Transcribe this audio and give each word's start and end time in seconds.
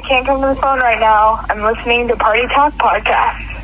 sorry, 0.00 0.08
can't 0.08 0.26
come 0.26 0.40
to 0.40 0.54
the 0.54 0.60
phone 0.60 0.78
right 0.80 1.00
now. 1.00 1.44
I'm 1.48 1.62
listening 1.62 2.08
to 2.08 2.16
Party 2.16 2.46
Talk 2.48 2.74
Podcast. 2.74 3.62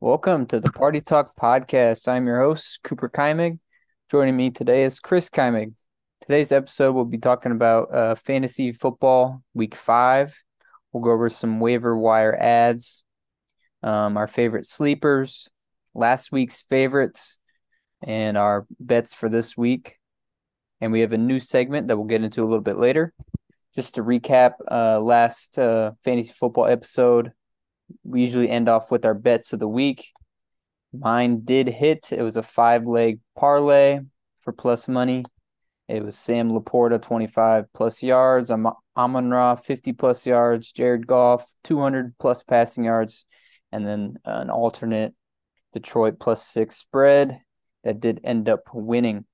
Welcome 0.00 0.46
to 0.46 0.60
the 0.60 0.70
Party 0.72 1.00
Talk 1.00 1.34
Podcast. 1.36 2.08
I'm 2.08 2.26
your 2.26 2.40
host, 2.40 2.80
Cooper 2.82 3.08
Keimig. 3.08 3.58
Joining 4.10 4.36
me 4.36 4.50
today 4.50 4.84
is 4.84 5.00
Chris 5.00 5.28
Keimig. 5.28 5.74
Today's 6.20 6.52
episode, 6.52 6.92
we'll 6.92 7.04
be 7.04 7.18
talking 7.18 7.52
about 7.52 7.94
uh, 7.94 8.14
fantasy 8.14 8.72
football 8.72 9.42
week 9.54 9.74
five. 9.74 10.42
We'll 10.92 11.04
go 11.04 11.12
over 11.12 11.28
some 11.28 11.60
waiver 11.60 11.96
wire 11.96 12.34
adds, 12.34 13.04
um, 13.82 14.16
our 14.16 14.26
favorite 14.26 14.66
sleepers, 14.66 15.48
last 15.94 16.32
week's 16.32 16.60
favorites, 16.62 17.38
and 18.02 18.36
our 18.36 18.66
bets 18.80 19.14
for 19.14 19.28
this 19.28 19.56
week. 19.56 19.96
And 20.80 20.92
we 20.92 21.00
have 21.00 21.12
a 21.12 21.18
new 21.18 21.38
segment 21.38 21.88
that 21.88 21.96
we'll 21.96 22.06
get 22.06 22.22
into 22.22 22.42
a 22.42 22.46
little 22.46 22.60
bit 22.60 22.76
later. 22.76 23.12
Just 23.78 23.94
to 23.94 24.02
recap, 24.02 24.54
uh, 24.68 24.98
last 24.98 25.56
uh, 25.56 25.92
fantasy 26.02 26.32
football 26.32 26.66
episode, 26.66 27.30
we 28.02 28.20
usually 28.22 28.50
end 28.50 28.68
off 28.68 28.90
with 28.90 29.04
our 29.04 29.14
bets 29.14 29.52
of 29.52 29.60
the 29.60 29.68
week. 29.68 30.08
Mine 30.92 31.42
did 31.44 31.68
hit. 31.68 32.10
It 32.10 32.22
was 32.22 32.36
a 32.36 32.42
five 32.42 32.86
leg 32.86 33.20
parlay 33.36 34.00
for 34.40 34.52
plus 34.52 34.88
money. 34.88 35.24
It 35.86 36.04
was 36.04 36.18
Sam 36.18 36.50
LaPorta, 36.50 37.00
25 37.00 37.72
plus 37.72 38.02
yards. 38.02 38.50
Am- 38.50 38.66
Amon 38.96 39.30
Ra, 39.30 39.54
50 39.54 39.92
plus 39.92 40.26
yards. 40.26 40.72
Jared 40.72 41.06
Goff, 41.06 41.46
200 41.62 42.18
plus 42.18 42.42
passing 42.42 42.82
yards. 42.82 43.26
And 43.70 43.86
then 43.86 44.16
an 44.24 44.50
alternate 44.50 45.14
Detroit 45.72 46.18
plus 46.18 46.44
six 46.44 46.78
spread 46.78 47.42
that 47.84 48.00
did 48.00 48.22
end 48.24 48.48
up 48.48 48.62
winning 48.72 49.24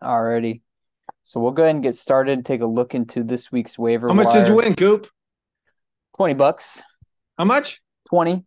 already. 0.00 0.62
So 1.26 1.40
we'll 1.40 1.50
go 1.50 1.64
ahead 1.64 1.74
and 1.74 1.82
get 1.82 1.96
started. 1.96 2.34
And 2.34 2.46
take 2.46 2.60
a 2.60 2.66
look 2.66 2.94
into 2.94 3.24
this 3.24 3.50
week's 3.50 3.76
waiver. 3.76 4.06
How 4.06 4.14
much 4.14 4.28
wire. 4.28 4.38
did 4.38 4.48
you 4.48 4.54
win, 4.54 4.76
Coop? 4.76 5.08
20 6.16 6.34
bucks. 6.34 6.84
How 7.36 7.44
much? 7.44 7.80
20. 8.10 8.44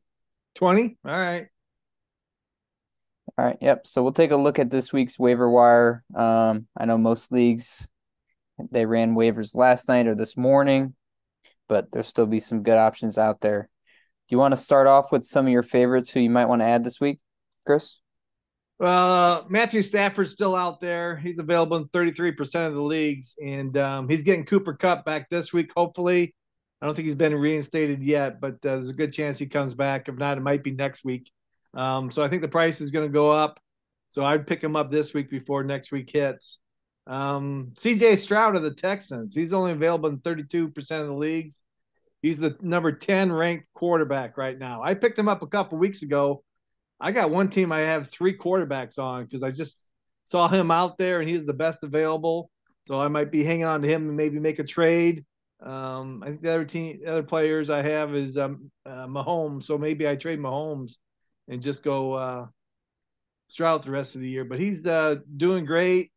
20? 0.56 0.98
All 1.06 1.12
right. 1.12 1.48
All 3.38 3.46
right. 3.46 3.58
Yep. 3.60 3.86
So 3.86 4.02
we'll 4.02 4.14
take 4.14 4.32
a 4.32 4.38
look 4.38 4.60
at 4.60 4.70
this 4.70 4.94
week's 4.94 5.20
waiver 5.20 5.50
wire. 5.50 6.06
Um, 6.16 6.68
I 6.80 6.86
know 6.86 6.98
most 6.98 7.34
leagues 7.34 7.90
they 8.72 8.86
ran 8.86 9.14
waivers 9.14 9.58
last 9.58 9.90
night 9.90 10.08
or 10.08 10.16
this 10.16 10.38
morning, 10.38 10.94
but 11.68 11.92
there'll 11.92 12.06
still 12.06 12.28
be 12.28 12.40
some 12.40 12.64
good 12.64 12.78
options 12.78 13.18
out 13.18 13.42
there. 13.42 13.64
Do 14.30 14.36
you 14.36 14.40
want 14.40 14.54
to 14.54 14.62
start 14.62 14.88
off 14.88 15.12
with 15.12 15.26
some 15.26 15.46
of 15.46 15.52
your 15.52 15.64
favorites 15.64 16.10
who 16.10 16.22
you 16.22 16.30
might 16.30 16.48
want 16.48 16.62
to 16.62 16.66
add 16.66 16.86
this 16.86 17.02
week, 17.02 17.20
Chris? 17.66 17.99
Uh, 18.80 19.44
Matthew 19.50 19.82
Stafford's 19.82 20.32
still 20.32 20.56
out 20.56 20.80
there. 20.80 21.18
He's 21.18 21.40
available 21.40 21.78
in 21.78 21.86
33% 21.90 22.68
of 22.68 22.76
the 22.76 22.82
leagues, 22.82 23.36
and 23.44 23.76
um, 23.78 24.08
he's 24.08 24.24
getting 24.24 24.46
Cooper 24.46 24.74
Kupp 24.74 25.04
back 25.06 25.30
this 25.30 25.52
week, 25.52 25.72
hopefully. 25.76 26.34
I 26.82 26.86
don't 26.86 26.96
think 26.96 27.06
he's 27.06 27.16
been 27.16 27.36
reinstated 27.36 28.04
yet, 28.04 28.40
but 28.40 28.54
uh, 28.66 28.78
there's 28.78 28.90
a 28.90 28.94
good 28.94 29.12
chance 29.12 29.38
he 29.38 29.48
comes 29.48 29.76
back. 29.76 30.08
If 30.08 30.16
not, 30.16 30.38
it 30.38 30.42
might 30.42 30.64
be 30.64 30.72
next 30.72 31.04
week. 31.04 31.30
Um, 31.74 32.10
so 32.10 32.24
I 32.24 32.30
think 32.30 32.42
the 32.42 32.48
price 32.48 32.80
is 32.80 32.92
going 32.92 33.08
to 33.08 33.14
go 33.14 33.30
up. 33.30 33.60
So 34.10 34.24
I'd 34.24 34.48
pick 34.48 34.64
him 34.64 34.76
up 34.76 34.90
this 34.90 35.14
week 35.14 35.30
before 35.30 35.64
next 35.64 35.92
week 35.92 36.10
hits. 36.10 36.58
Um, 37.06 37.72
CJ 37.76 38.18
Stroud 38.18 38.56
of 38.56 38.64
the 38.64 38.74
Texans. 38.74 39.36
He's 39.36 39.52
only 39.52 39.74
available 39.74 40.10
in 40.10 40.20
32% 40.20 40.78
of 41.02 41.08
the 41.08 41.14
leagues. 41.14 41.64
He's 42.22 42.40
the 42.40 42.56
number 42.62 42.92
10 42.92 43.32
ranked 43.32 43.68
quarterback 43.74 44.38
right 44.38 44.58
now. 44.58 44.82
I 44.84 44.94
picked 44.94 45.20
him 45.20 45.28
up 45.28 45.42
a 45.42 45.48
couple 45.48 45.78
weeks 45.78 46.02
ago. 46.02 46.44
I 47.00 47.12
got 47.12 47.30
one 47.32 47.50
team 47.50 47.72
I 47.72 47.80
have 47.80 48.10
three 48.10 48.38
quarterbacks 48.38 49.00
on 49.00 49.24
because 49.24 49.44
I 49.44 49.52
just 49.52 49.92
saw 50.26 50.48
him 50.48 50.70
out 50.72 50.98
there 50.98 51.22
and 51.22 51.30
he's 51.30 51.46
the 51.46 51.54
best 51.54 51.84
available. 51.84 52.50
So 52.88 53.00
I 53.00 53.08
might 53.08 53.32
be 53.32 53.44
hanging 53.44 53.66
on 53.66 53.82
to 53.82 53.88
him 53.88 54.08
and 54.08 54.18
maybe 54.18 54.40
make 54.40 54.60
a 54.60 54.64
trade. 54.64 55.26
Um, 55.62 56.24
I 56.24 56.28
think 56.28 56.42
the 56.42 56.52
other 56.52 56.66
team, 56.66 57.00
the 57.02 57.12
other 57.12 57.24
players 57.24 57.70
I 57.70 57.82
have 57.82 58.16
is 58.16 58.38
um, 58.38 58.72
uh, 58.86 59.08
Mahomes. 59.08 59.64
So 59.64 59.78
maybe 59.78 60.08
I 60.08 60.16
trade 60.16 60.40
Mahomes 60.40 60.98
and 61.48 61.62
just 61.62 61.84
go 61.84 62.14
uh, 62.14 62.46
Stroud 63.48 63.84
the 63.84 63.92
rest 63.92 64.16
of 64.16 64.22
the 64.22 64.30
year. 64.30 64.46
But 64.46 64.60
he's 64.60 64.86
uh, 64.86 65.18
doing 65.38 65.66
great. 65.66 66.12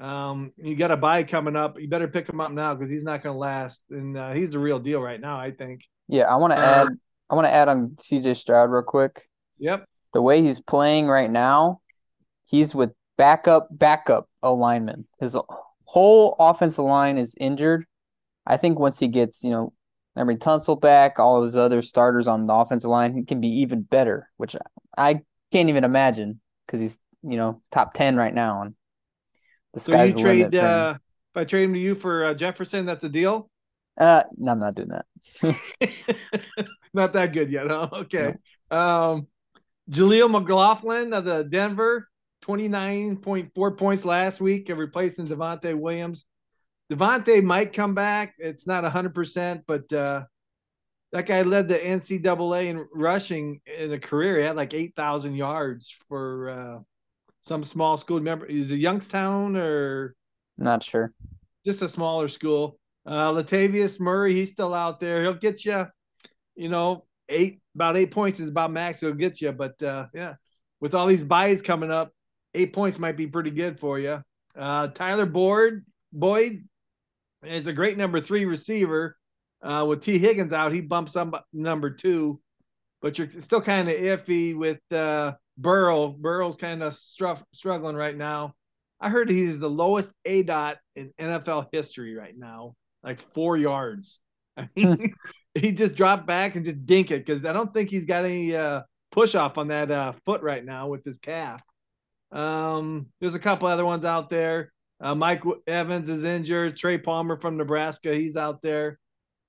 Um, 0.00 0.52
you 0.56 0.76
got 0.76 0.90
a 0.90 0.96
bye 0.96 1.24
coming 1.24 1.56
up. 1.56 1.80
You 1.80 1.88
better 1.88 2.08
pick 2.08 2.28
him 2.28 2.40
up 2.40 2.52
now 2.52 2.74
because 2.74 2.88
he's 2.88 3.02
not 3.02 3.22
going 3.22 3.34
to 3.34 3.38
last, 3.38 3.82
and 3.90 4.16
uh, 4.16 4.32
he's 4.32 4.50
the 4.50 4.58
real 4.58 4.78
deal 4.78 5.00
right 5.00 5.20
now. 5.20 5.38
I 5.38 5.50
think. 5.50 5.82
Yeah, 6.06 6.24
I 6.24 6.36
want 6.36 6.52
to 6.52 6.58
Uh, 6.58 6.62
add. 6.62 6.88
I 7.30 7.34
want 7.34 7.46
to 7.46 7.52
add 7.52 7.68
on 7.68 7.90
CJ 7.96 8.36
Stroud 8.36 8.70
real 8.70 8.82
quick. 8.82 9.28
Yep. 9.58 9.84
The 10.12 10.22
way 10.22 10.42
he's 10.42 10.60
playing 10.60 11.06
right 11.08 11.30
now, 11.30 11.80
he's 12.46 12.74
with 12.74 12.92
backup 13.16 13.68
backup 13.70 14.28
O 14.42 14.54
lineman. 14.54 15.06
His 15.20 15.36
whole 15.84 16.36
offensive 16.38 16.84
line 16.84 17.18
is 17.18 17.34
injured. 17.40 17.84
I 18.46 18.56
think 18.56 18.78
once 18.78 18.98
he 18.98 19.08
gets, 19.08 19.44
you 19.44 19.50
know, 19.50 19.72
Emery 20.16 20.36
Tunsil 20.36 20.80
back, 20.80 21.18
all 21.18 21.38
of 21.38 21.44
his 21.44 21.56
other 21.56 21.82
starters 21.82 22.26
on 22.26 22.46
the 22.46 22.54
offensive 22.54 22.90
line, 22.90 23.14
he 23.14 23.24
can 23.24 23.40
be 23.40 23.48
even 23.60 23.82
better, 23.82 24.30
which 24.36 24.56
I 24.96 25.20
can't 25.52 25.68
even 25.68 25.84
imagine 25.84 26.40
because 26.66 26.80
he's, 26.80 26.98
you 27.22 27.36
know, 27.36 27.62
top 27.70 27.94
10 27.94 28.16
right 28.16 28.34
now. 28.34 28.62
And 28.62 28.74
the 29.74 29.80
So 29.80 29.92
you 29.92 30.14
trade 30.14 30.54
uh, 30.54 30.96
if 31.34 31.36
I 31.36 31.44
trade 31.44 31.64
him 31.64 31.74
to 31.74 31.78
you 31.78 31.94
for 31.94 32.24
uh, 32.24 32.34
Jefferson, 32.34 32.86
that's 32.86 33.04
a 33.04 33.08
deal. 33.08 33.50
Uh, 33.98 34.22
no, 34.36 34.52
I'm 34.52 34.60
not 34.60 34.74
doing 34.74 34.88
that. 34.88 35.06
Not 36.94 37.12
that 37.12 37.32
good 37.32 37.50
yet. 37.50 37.68
Huh? 37.68 37.88
Okay. 37.92 38.34
Um, 38.70 39.26
Jaleel 39.90 40.30
McLaughlin 40.30 41.12
of 41.12 41.24
the 41.24 41.44
Denver, 41.44 42.08
29.4 42.44 43.76
points 43.78 44.04
last 44.04 44.40
week, 44.40 44.68
of 44.68 44.78
replacing 44.78 45.26
Devontae 45.26 45.78
Williams. 45.78 46.24
Devontae 46.92 47.42
might 47.42 47.72
come 47.72 47.94
back. 47.94 48.34
It's 48.38 48.66
not 48.66 48.84
100%, 48.84 49.62
but 49.66 49.92
uh, 49.92 50.24
that 51.12 51.26
guy 51.26 51.42
led 51.42 51.68
the 51.68 51.76
NCAA 51.78 52.66
in 52.66 52.86
rushing 52.94 53.60
in 53.66 53.92
a 53.92 53.98
career. 53.98 54.38
He 54.38 54.44
had 54.44 54.56
like 54.56 54.74
8,000 54.74 55.34
yards 55.34 55.98
for 56.08 56.50
uh, 56.50 56.78
some 57.42 57.62
small 57.62 57.96
school. 57.96 58.18
Remember, 58.18 58.46
is 58.46 58.70
it 58.70 58.76
Youngstown 58.76 59.56
or 59.56 60.14
Not 60.58 60.82
sure. 60.82 61.12
just 61.64 61.82
a 61.82 61.88
smaller 61.88 62.28
school. 62.28 62.78
Uh, 63.06 63.32
Latavius 63.32 63.98
Murray, 64.00 64.34
he's 64.34 64.52
still 64.52 64.74
out 64.74 65.00
there. 65.00 65.22
He'll 65.22 65.32
get 65.32 65.64
you, 65.64 65.86
you 66.56 66.68
know, 66.68 67.04
eight 67.28 67.60
about 67.74 67.96
eight 67.96 68.10
points 68.10 68.40
is 68.40 68.50
about 68.50 68.72
max. 68.72 69.00
He'll 69.00 69.14
get 69.14 69.40
you, 69.40 69.52
but 69.52 69.80
uh, 69.82 70.06
yeah, 70.14 70.34
with 70.80 70.94
all 70.94 71.06
these 71.06 71.24
byes 71.24 71.62
coming 71.62 71.90
up, 71.90 72.12
eight 72.54 72.72
points 72.72 72.98
might 72.98 73.16
be 73.16 73.26
pretty 73.26 73.50
good 73.50 73.78
for 73.78 73.98
you. 73.98 74.22
Uh, 74.56 74.88
Tyler 74.88 75.26
Boyd, 75.26 75.84
Boyd 76.12 76.64
is 77.44 77.66
a 77.66 77.72
great 77.72 77.96
number 77.96 78.20
three 78.20 78.44
receiver. 78.44 79.16
Uh, 79.62 79.84
with 79.88 80.02
Tee 80.02 80.18
Higgins 80.18 80.52
out, 80.52 80.72
he 80.72 80.80
bumps 80.80 81.16
up 81.16 81.46
number 81.52 81.90
two, 81.90 82.40
but 83.02 83.18
you're 83.18 83.30
still 83.30 83.60
kind 83.60 83.88
of 83.88 83.96
iffy 83.96 84.56
with 84.56 84.80
uh, 84.92 85.32
Burrow. 85.56 86.08
Burrow's 86.08 86.56
kind 86.56 86.82
of 86.82 86.94
stru- 86.94 87.42
struggling 87.52 87.96
right 87.96 88.16
now. 88.16 88.54
I 89.00 89.08
heard 89.10 89.30
he's 89.30 89.58
the 89.58 89.70
lowest 89.70 90.12
aDOT 90.26 90.76
in 90.96 91.12
NFL 91.18 91.68
history 91.72 92.16
right 92.16 92.36
now, 92.36 92.74
like 93.02 93.20
four 93.32 93.56
yards. 93.56 94.20
I 94.58 94.68
mean, 94.76 95.14
he 95.54 95.72
just 95.72 95.94
dropped 95.94 96.26
back 96.26 96.56
and 96.56 96.64
just 96.64 96.84
dink 96.84 97.10
it 97.10 97.24
because 97.24 97.44
I 97.44 97.52
don't 97.52 97.72
think 97.72 97.90
he's 97.90 98.04
got 98.04 98.24
any 98.24 98.54
uh, 98.54 98.82
push 99.10 99.34
off 99.34 99.58
on 99.58 99.68
that 99.68 99.90
uh, 99.90 100.12
foot 100.24 100.42
right 100.42 100.64
now 100.64 100.88
with 100.88 101.04
his 101.04 101.18
calf. 101.18 101.62
Um, 102.32 103.06
there's 103.20 103.34
a 103.34 103.38
couple 103.38 103.68
other 103.68 103.84
ones 103.84 104.04
out 104.04 104.30
there. 104.30 104.72
Uh, 105.00 105.14
Mike 105.14 105.42
Evans 105.66 106.08
is 106.08 106.24
injured. 106.24 106.76
Trey 106.76 106.98
Palmer 106.98 107.38
from 107.38 107.56
Nebraska, 107.56 108.14
he's 108.14 108.36
out 108.36 108.62
there. 108.62 108.98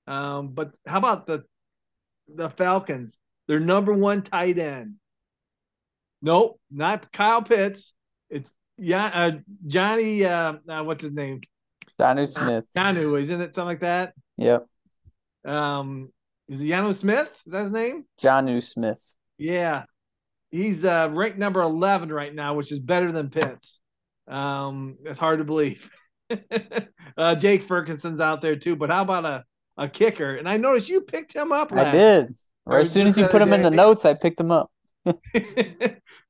Um, 0.06 0.48
but 0.48 0.72
how 0.86 0.98
about 0.98 1.26
the 1.26 1.44
the 2.32 2.48
Falcons? 2.48 3.16
Their 3.48 3.60
number 3.60 3.92
one 3.92 4.22
tight 4.22 4.58
end. 4.58 4.94
Nope, 6.22 6.60
not 6.70 7.10
Kyle 7.12 7.42
Pitts. 7.42 7.94
It's 8.28 8.52
yeah, 8.78 9.10
uh, 9.12 9.32
Johnny. 9.66 10.24
Uh, 10.24 10.54
uh, 10.68 10.82
what's 10.84 11.02
his 11.02 11.12
name? 11.12 11.40
Johnny 11.98 12.26
Smith. 12.26 12.64
Johnny, 12.74 13.02
isn't 13.02 13.40
it 13.40 13.54
something 13.54 13.68
like 13.68 13.80
that? 13.80 14.14
Yep. 14.38 14.66
Um, 15.44 16.10
is 16.48 16.60
it 16.60 16.66
Jonnu 16.66 16.94
Smith? 16.94 17.30
Is 17.46 17.52
that 17.52 17.62
his 17.62 17.70
name? 17.70 18.04
Jonnu 18.22 18.62
Smith. 18.62 19.02
Yeah, 19.38 19.84
he's 20.50 20.84
uh, 20.84 21.10
ranked 21.12 21.38
number 21.38 21.60
eleven 21.60 22.12
right 22.12 22.34
now, 22.34 22.54
which 22.54 22.72
is 22.72 22.78
better 22.78 23.12
than 23.12 23.30
Pitts. 23.30 23.80
Um, 24.28 24.96
it's 25.04 25.18
hard 25.18 25.38
to 25.38 25.44
believe. 25.44 25.90
uh, 27.16 27.34
Jake 27.34 27.62
Ferguson's 27.62 28.20
out 28.20 28.42
there 28.42 28.56
too, 28.56 28.76
but 28.76 28.90
how 28.90 29.02
about 29.02 29.24
a, 29.24 29.44
a 29.76 29.88
kicker? 29.88 30.36
And 30.36 30.48
I 30.48 30.56
noticed 30.56 30.88
you 30.88 31.02
picked 31.02 31.34
him 31.34 31.52
up. 31.52 31.72
I 31.72 31.90
did. 31.90 32.34
Right 32.66 32.82
as 32.82 32.92
soon 32.92 33.06
as 33.06 33.18
you 33.18 33.26
put 33.26 33.42
him 33.42 33.52
in 33.52 33.62
the 33.62 33.70
notes, 33.70 34.04
I 34.04 34.14
picked 34.14 34.38
him 34.38 34.50
up. 34.50 34.70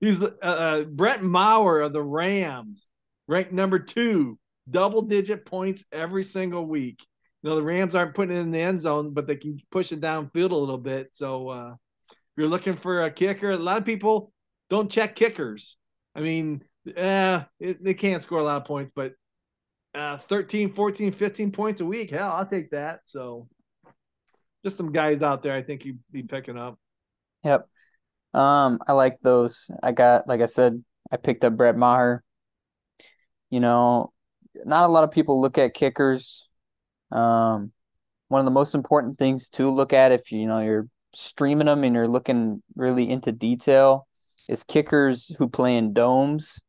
He's 0.00 0.22
uh, 0.22 0.30
uh, 0.42 0.84
Brett 0.84 1.22
Maher 1.22 1.80
of 1.80 1.92
the 1.92 2.02
Rams, 2.02 2.88
ranked 3.28 3.52
number 3.52 3.78
two, 3.78 4.38
double 4.70 5.02
digit 5.02 5.44
points 5.44 5.84
every 5.92 6.22
single 6.22 6.66
week. 6.66 7.04
You 7.42 7.50
know, 7.50 7.56
the 7.56 7.62
Rams 7.62 7.94
aren't 7.94 8.14
putting 8.14 8.36
it 8.36 8.40
in 8.40 8.50
the 8.50 8.60
end 8.60 8.80
zone, 8.80 9.12
but 9.12 9.26
they 9.26 9.36
can 9.36 9.58
push 9.70 9.92
it 9.92 10.00
downfield 10.00 10.50
a 10.50 10.56
little 10.56 10.78
bit. 10.78 11.14
So 11.14 11.48
uh, 11.48 11.74
if 12.10 12.16
you're 12.36 12.48
looking 12.48 12.76
for 12.76 13.02
a 13.02 13.10
kicker, 13.10 13.50
a 13.50 13.56
lot 13.56 13.78
of 13.78 13.84
people 13.84 14.32
don't 14.68 14.90
check 14.90 15.16
kickers. 15.16 15.76
I 16.14 16.20
mean, 16.20 16.62
uh, 16.96 17.44
it, 17.58 17.82
they 17.82 17.94
can't 17.94 18.22
score 18.22 18.40
a 18.40 18.44
lot 18.44 18.58
of 18.58 18.66
points, 18.66 18.92
but 18.94 19.14
uh, 19.94 20.18
13, 20.18 20.70
14, 20.70 21.12
15 21.12 21.50
points 21.50 21.80
a 21.80 21.86
week, 21.86 22.10
hell, 22.10 22.32
I'll 22.32 22.46
take 22.46 22.70
that. 22.70 23.00
So 23.04 23.48
just 24.64 24.76
some 24.76 24.92
guys 24.92 25.22
out 25.22 25.42
there 25.42 25.54
I 25.54 25.62
think 25.62 25.84
you'd 25.84 25.98
be 26.10 26.22
picking 26.22 26.58
up. 26.58 26.78
Yep. 27.44 27.66
Um, 28.34 28.80
I 28.86 28.92
like 28.92 29.18
those. 29.22 29.70
I 29.82 29.92
got, 29.92 30.28
like 30.28 30.40
I 30.40 30.46
said, 30.46 30.84
I 31.10 31.16
picked 31.16 31.44
up 31.44 31.56
Brett 31.56 31.76
Maher. 31.76 32.22
You 33.48 33.60
know, 33.60 34.12
not 34.64 34.88
a 34.88 34.92
lot 34.92 35.04
of 35.04 35.10
people 35.10 35.40
look 35.40 35.58
at 35.58 35.74
kickers. 35.74 36.48
Um, 37.10 37.72
one 38.28 38.38
of 38.40 38.44
the 38.44 38.50
most 38.50 38.74
important 38.74 39.18
things 39.18 39.48
to 39.50 39.70
look 39.70 39.92
at 39.92 40.12
if 40.12 40.30
you 40.30 40.46
know 40.46 40.60
you're 40.60 40.86
streaming 41.12 41.66
them 41.66 41.84
and 41.84 41.94
you're 41.94 42.08
looking 42.08 42.62
really 42.76 43.10
into 43.10 43.32
detail 43.32 44.06
is 44.48 44.64
kickers 44.64 45.32
who 45.38 45.48
play 45.48 45.76
in 45.76 45.92
domes. 45.92 46.60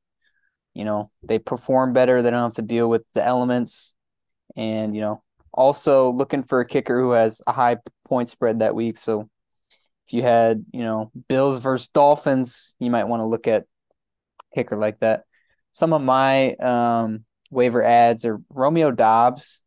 You 0.74 0.86
know, 0.86 1.12
they 1.24 1.40
perform 1.40 1.94
better. 1.94 2.22
They 2.22 2.32
don't 2.32 2.44
have 2.44 2.56
to 2.56 2.62
deal 2.62 2.90
with 2.90 3.04
the 3.14 3.26
elements. 3.26 3.94
And, 4.56 4.96
you 4.96 5.02
know, 5.02 5.24
also 5.54 6.12
looking 6.12 6.44
for 6.44 6.62
a 6.62 6.68
kicker 6.68 7.00
who 7.00 7.12
has 7.12 7.42
a 7.46 7.52
high 7.52 7.78
point 8.06 8.30
spread 8.30 8.60
that 8.60 8.76
week. 8.76 8.98
So 8.98 9.30
if 10.08 10.14
you 10.14 10.22
had, 10.22 10.66
you 10.72 10.82
know, 10.82 11.12
Bills 11.28 11.62
versus 11.62 11.90
Dolphins, 11.90 12.76
you 12.80 12.90
might 12.90 13.08
want 13.08 13.20
to 13.20 13.26
look 13.26 13.48
at 13.48 13.66
kicker 14.56 14.78
like 14.78 15.00
that. 15.00 15.24
Some 15.72 15.94
of 15.94 16.02
my 16.02 16.54
um, 16.56 17.26
waiver 17.50 17.84
adds 17.84 18.26
are 18.26 18.42
Romeo 18.50 18.92
Doubs. 18.92 19.61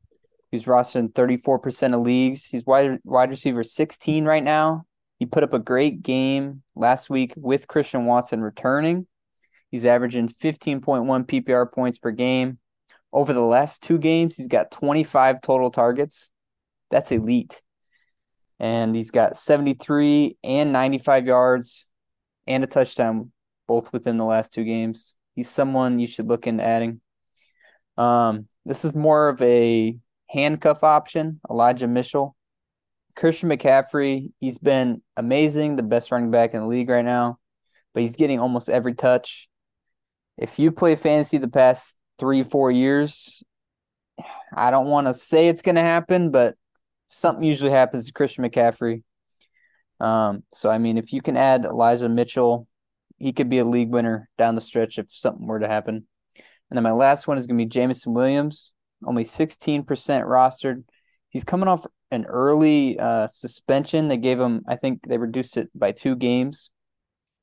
He's 0.55 0.67
rostered 0.67 1.01
in 1.01 1.09
34% 1.09 1.95
of 1.95 2.03
leagues. 2.03 2.45
He's 2.45 2.65
wide 2.65 3.01
wide 3.03 3.31
receiver 3.31 3.65
16 3.65 4.25
right 4.25 4.45
now. 4.45 4.87
He 5.19 5.27
put 5.27 5.43
up 5.43 5.53
a 5.53 5.59
great 5.59 6.01
game 6.01 6.63
last 6.77 7.11
week 7.11 7.35
with 7.37 7.67
Christian 7.67 8.07
Watson 8.07 8.41
returning. 8.41 9.09
He's 9.73 9.85
averaging 9.85 10.29
15.1 10.29 10.81
PPR 11.27 11.73
points 11.73 11.99
per 11.99 12.13
game. 12.13 12.59
Over 13.13 13.33
the 13.33 13.41
last 13.41 13.83
two 13.83 13.99
games, 13.99 14.37
he's 14.37 14.47
got 14.47 14.71
25 14.71 15.41
total 15.41 15.73
targets. 15.73 16.31
That's 16.89 17.11
elite. 17.11 17.61
And 18.61 18.95
he's 18.95 19.11
got 19.11 19.37
73 19.37 20.37
and 20.45 20.73
95 20.73 21.27
yards 21.27 21.85
and 22.47 22.63
a 22.63 22.69
touchdown, 22.69 23.33
both 23.67 23.93
within 23.93 24.19
the 24.19 24.25
last 24.25 24.53
two 24.53 24.63
games. 24.63 25.17
He's 25.35 25.51
someone 25.51 25.99
you 25.99 26.07
should 26.07 26.29
look 26.29 26.47
into 26.47 26.63
adding. 26.63 27.01
Um, 27.97 28.47
this 28.65 28.85
is 28.85 28.95
more 28.95 29.29
of 29.29 29.43
a 29.43 29.97
handcuff 30.35 30.85
option, 30.85 31.41
Elijah 31.51 31.89
Mitchell. 31.89 32.37
Christian 33.17 33.49
McCaffrey, 33.49 34.33
he's 34.41 34.59
been 34.59 35.01
amazing, 35.17 35.77
the 35.77 35.85
best 35.85 36.11
running 36.11 36.33
back 36.33 36.53
in 36.53 36.61
the 36.61 36.67
league 36.67 36.91
right 36.91 37.05
now, 37.05 37.39
but 37.93 38.03
he's 38.03 38.17
getting 38.17 38.41
almost 38.41 38.69
every 38.69 38.95
touch 38.95 39.49
if 40.37 40.59
you 40.59 40.73
play 40.73 40.97
fantasy 40.97 41.39
the 41.39 41.49
past 41.49 41.97
three, 42.19 42.43
four 42.43 42.71
years, 42.71 43.43
I 44.55 44.71
don't 44.71 44.89
want 44.89 45.07
to 45.07 45.15
say 45.15 45.49
it's 45.49 45.63
going 45.63 45.75
to 45.77 45.81
happen, 45.81 46.31
but 46.31 46.57
something 47.07 47.45
usually 47.45 47.71
happens 47.71 48.07
to 48.07 48.13
Christian 48.13 48.45
McCaffrey. 48.45 49.03
Um, 50.01 50.43
so 50.53 50.71
I 50.71 50.79
mean, 50.79 50.99
if 50.99 51.13
you 51.13 51.23
can 51.23 51.37
add 51.37 51.65
Elijah 51.65 52.09
Mitchell, 52.09 52.67
he 53.19 53.33
could 53.33 53.49
be 53.49 53.59
a 53.59 53.65
league 53.65 53.91
winner 53.91 54.29
down 54.37 54.55
the 54.55 54.61
stretch 54.61 54.99
if 54.99 55.07
something 55.13 55.47
were 55.47 55.61
to 55.61 55.69
happen. 55.69 56.07
And 56.37 56.77
then 56.77 56.83
my 56.83 56.93
last 56.93 57.29
one 57.29 57.39
is 57.39 57.47
going 57.47 57.59
to 57.59 57.65
be 57.65 57.69
Jameson 57.69 58.13
Williams, 58.13 58.73
only 59.07 59.25
16% 59.25 59.85
rostered. 59.87 60.85
He's 61.29 61.45
coming 61.45 61.69
off 61.69 61.87
an 62.11 62.27
early 62.27 62.99
uh, 62.99 63.27
suspension. 63.27 64.09
They 64.09 64.17
gave 64.17 64.41
him, 64.41 64.63
I 64.69 64.77
think 64.77 65.07
they 65.07 65.19
reduced 65.19 65.57
it 65.57 65.69
by 65.75 65.93
two 65.93 66.17
games. 66.17 66.71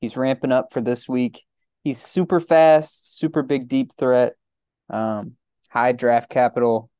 He's 0.00 0.16
ramping 0.16 0.52
up 0.52 0.72
for 0.72 0.80
this 0.80 1.08
week. 1.08 1.42
He's 1.84 1.98
super 1.98 2.40
fast, 2.40 3.18
super 3.18 3.42
big 3.42 3.68
deep 3.68 3.92
threat, 3.98 4.34
um, 4.90 5.36
high 5.68 5.92
draft 5.92 6.30
capital. 6.30 6.90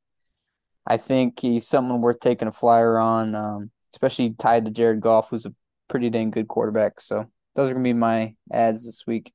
I 0.86 0.96
think 0.96 1.38
he's 1.40 1.66
someone 1.66 2.00
worth 2.00 2.20
taking 2.20 2.48
a 2.48 2.52
flyer 2.52 2.98
on, 2.98 3.34
um, 3.34 3.70
especially 3.94 4.34
tied 4.38 4.64
to 4.64 4.70
Jared 4.70 5.00
Goff, 5.00 5.30
who's 5.30 5.46
a 5.46 5.54
pretty 5.88 6.10
dang 6.10 6.30
good 6.30 6.48
quarterback. 6.48 7.00
So 7.00 7.26
those 7.54 7.70
are 7.70 7.74
gonna 7.74 7.84
be 7.84 7.92
my 7.92 8.34
adds 8.52 8.84
this 8.84 9.04
week. 9.06 9.32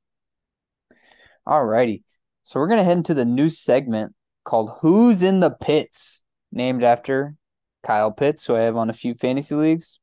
All 1.45 1.63
righty. 1.63 2.03
So 2.43 2.59
we're 2.59 2.67
gonna 2.67 2.83
head 2.83 2.97
into 2.97 3.13
the 3.13 3.25
new 3.25 3.49
segment 3.49 4.13
called 4.47 4.71
Who's 4.79 5.23
in 5.23 5.41
the 5.41 5.51
Pits, 5.51 6.23
named 6.53 6.81
after 6.81 7.35
Kyle 7.83 8.11
Pitts, 8.11 8.45
who 8.45 8.55
I 8.55 8.61
have 8.61 8.77
on 8.77 8.89
a 8.89 8.93
few 8.93 9.13
fantasy 9.13 9.53
leagues. 9.53 9.99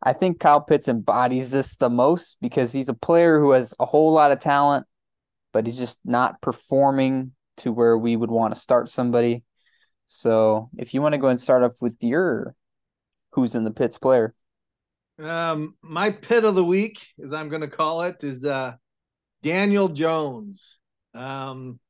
I 0.00 0.12
think 0.12 0.38
Kyle 0.38 0.60
Pitts 0.60 0.86
embodies 0.86 1.50
this 1.50 1.74
the 1.76 1.90
most 1.90 2.36
because 2.40 2.72
he's 2.72 2.88
a 2.88 2.94
player 2.94 3.40
who 3.40 3.50
has 3.50 3.74
a 3.80 3.84
whole 3.84 4.12
lot 4.12 4.30
of 4.30 4.38
talent, 4.38 4.86
but 5.52 5.66
he's 5.66 5.76
just 5.76 5.98
not 6.04 6.40
performing 6.40 7.32
to 7.58 7.72
where 7.72 7.98
we 7.98 8.14
would 8.14 8.30
want 8.30 8.54
to 8.54 8.60
start 8.60 8.88
somebody. 8.88 9.42
So 10.06 10.70
if 10.78 10.94
you 10.94 11.02
want 11.02 11.14
to 11.14 11.18
go 11.18 11.28
and 11.28 11.40
start 11.40 11.64
off 11.64 11.82
with 11.82 11.96
your 12.00 12.54
who's 13.32 13.56
in 13.56 13.64
the 13.64 13.72
pits 13.72 13.98
player. 13.98 14.32
Um, 15.18 15.74
my 15.82 16.12
pit 16.12 16.44
of 16.44 16.54
the 16.54 16.64
week, 16.64 17.04
as 17.22 17.32
I'm 17.32 17.48
going 17.48 17.62
to 17.62 17.68
call 17.68 18.02
it, 18.02 18.22
is 18.22 18.44
uh, 18.44 18.76
Daniel 19.42 19.88
Jones. 19.88 20.78
Um, 21.14 21.80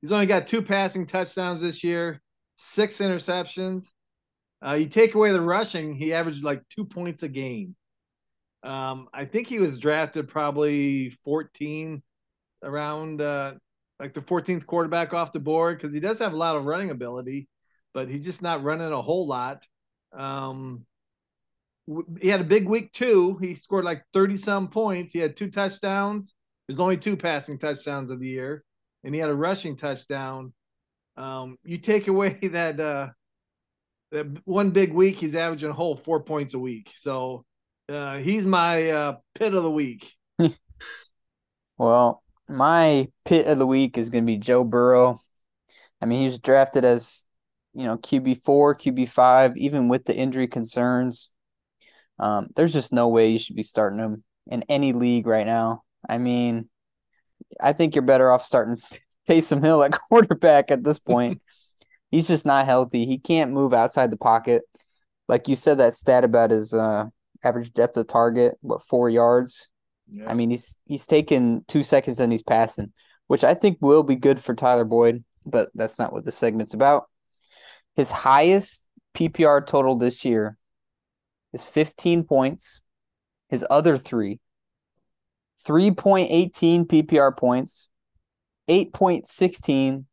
he's 0.00 0.12
only 0.12 0.26
got 0.26 0.46
two 0.46 0.62
passing 0.62 1.06
touchdowns 1.06 1.62
this 1.62 1.82
year, 1.84 2.20
six 2.56 2.98
interceptions. 2.98 3.92
Uh, 4.64 4.74
you 4.74 4.86
take 4.86 5.14
away 5.14 5.30
the 5.30 5.40
rushing, 5.40 5.94
he 5.94 6.12
averaged 6.12 6.42
like 6.42 6.62
two 6.68 6.84
points 6.84 7.22
a 7.22 7.28
game. 7.28 7.76
Um, 8.62 9.08
I 9.14 9.24
think 9.24 9.46
he 9.46 9.60
was 9.60 9.78
drafted 9.78 10.28
probably 10.28 11.10
14 11.24 12.02
around 12.64 13.20
uh, 13.20 13.54
like 14.00 14.14
the 14.14 14.20
14th 14.20 14.66
quarterback 14.66 15.14
off 15.14 15.32
the 15.32 15.40
board 15.40 15.78
because 15.78 15.94
he 15.94 16.00
does 16.00 16.18
have 16.18 16.32
a 16.32 16.36
lot 16.36 16.56
of 16.56 16.64
running 16.64 16.90
ability, 16.90 17.48
but 17.94 18.08
he's 18.08 18.24
just 18.24 18.42
not 18.42 18.62
running 18.64 18.92
a 18.92 19.02
whole 19.02 19.26
lot. 19.26 19.64
Um, 20.16 20.84
he 22.20 22.28
had 22.28 22.40
a 22.40 22.44
big 22.44 22.68
week 22.68 22.92
too. 22.92 23.38
He 23.40 23.54
scored 23.54 23.84
like 23.84 24.02
30 24.12 24.36
some 24.36 24.68
points. 24.68 25.12
He 25.12 25.20
had 25.20 25.36
two 25.36 25.50
touchdowns. 25.50 26.34
There's 26.66 26.80
only 26.80 26.98
two 26.98 27.16
passing 27.16 27.58
touchdowns 27.58 28.10
of 28.10 28.20
the 28.20 28.28
year, 28.28 28.64
and 29.04 29.14
he 29.14 29.20
had 29.20 29.30
a 29.30 29.34
rushing 29.34 29.76
touchdown. 29.76 30.52
Um, 31.16 31.58
you 31.64 31.78
take 31.78 32.08
away 32.08 32.38
that 32.42 32.80
uh, 32.80 33.10
one 34.44 34.70
big 34.70 34.92
week, 34.92 35.16
he's 35.16 35.34
averaging 35.34 35.70
a 35.70 35.74
whole 35.74 35.96
four 35.96 36.22
points 36.22 36.54
a 36.54 36.58
week. 36.58 36.92
So 36.96 37.44
uh, 37.88 38.18
he's 38.18 38.44
my 38.44 38.90
uh, 38.90 39.16
pit 39.34 39.54
of 39.54 39.62
the 39.62 39.70
week. 39.70 40.12
well, 41.78 42.22
my 42.48 43.08
pit 43.24 43.46
of 43.46 43.58
the 43.58 43.66
week 43.66 43.98
is 43.98 44.10
going 44.10 44.24
to 44.24 44.26
be 44.26 44.38
Joe 44.38 44.64
Burrow. 44.64 45.20
I 46.00 46.06
mean, 46.06 46.20
he 46.20 46.26
was 46.26 46.38
drafted 46.38 46.84
as 46.84 47.24
you 47.74 47.84
know 47.84 47.96
QB 47.96 48.42
four, 48.42 48.74
QB 48.74 49.08
five, 49.08 49.56
even 49.56 49.88
with 49.88 50.04
the 50.04 50.16
injury 50.16 50.46
concerns. 50.46 51.30
Um, 52.18 52.48
there's 52.56 52.72
just 52.72 52.92
no 52.92 53.08
way 53.08 53.30
you 53.30 53.38
should 53.38 53.56
be 53.56 53.62
starting 53.62 53.98
him 53.98 54.24
in 54.46 54.64
any 54.68 54.92
league 54.92 55.26
right 55.26 55.46
now. 55.46 55.82
I 56.08 56.18
mean, 56.18 56.68
I 57.60 57.72
think 57.72 57.94
you're 57.94 58.02
better 58.02 58.30
off 58.30 58.44
starting 58.44 58.76
Taysom 59.28 59.62
Hill 59.62 59.82
at 59.82 59.92
quarterback 60.08 60.70
at 60.70 60.84
this 60.84 60.98
point. 61.12 61.40
he's 62.10 62.28
just 62.28 62.46
not 62.46 62.66
healthy. 62.66 63.06
He 63.06 63.18
can't 63.18 63.52
move 63.52 63.72
outside 63.74 64.10
the 64.10 64.16
pocket. 64.16 64.62
Like 65.28 65.48
you 65.48 65.56
said, 65.56 65.78
that 65.78 65.94
stat 65.94 66.24
about 66.24 66.50
his 66.50 66.72
uh, 66.72 67.04
average 67.44 67.72
depth 67.72 67.96
of 67.96 68.06
target, 68.06 68.56
what 68.60 68.82
four 68.82 69.10
yards? 69.10 69.68
Yeah. 70.10 70.28
I 70.28 70.34
mean, 70.34 70.50
he's 70.50 70.78
he's 70.86 71.06
taken 71.06 71.64
two 71.68 71.82
seconds 71.82 72.18
and 72.18 72.32
he's 72.32 72.42
passing, 72.42 72.92
which 73.26 73.44
I 73.44 73.54
think 73.54 73.78
will 73.80 74.02
be 74.02 74.16
good 74.16 74.40
for 74.40 74.54
Tyler 74.54 74.86
Boyd, 74.86 75.22
but 75.44 75.68
that's 75.74 75.98
not 75.98 76.12
what 76.12 76.24
the 76.24 76.32
segment's 76.32 76.72
about. 76.72 77.10
His 77.94 78.10
highest 78.10 78.88
PPR 79.14 79.66
total 79.66 79.96
this 79.96 80.24
year 80.24 80.56
is 81.52 81.64
15 81.64 82.24
points. 82.24 82.80
His 83.50 83.64
other 83.70 83.96
three, 83.96 84.40
3.18 85.66 86.86
PPR 86.86 87.36
points, 87.36 87.88
8.16 88.68 90.04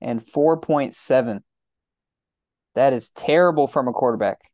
and 0.00 0.20
4.7. 0.20 1.40
That 2.74 2.92
is 2.92 3.10
terrible 3.10 3.66
from 3.66 3.88
a 3.88 3.92
quarterback. 3.92 4.50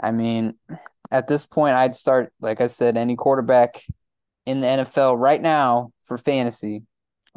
I 0.00 0.12
mean, 0.12 0.54
at 1.10 1.26
this 1.26 1.46
point, 1.46 1.74
I'd 1.74 1.94
start, 1.94 2.32
like 2.40 2.60
I 2.60 2.66
said, 2.66 2.96
any 2.96 3.16
quarterback 3.16 3.84
in 4.46 4.60
the 4.60 4.66
NFL 4.66 5.18
right 5.18 5.40
now 5.40 5.92
for 6.04 6.16
fantasy 6.16 6.82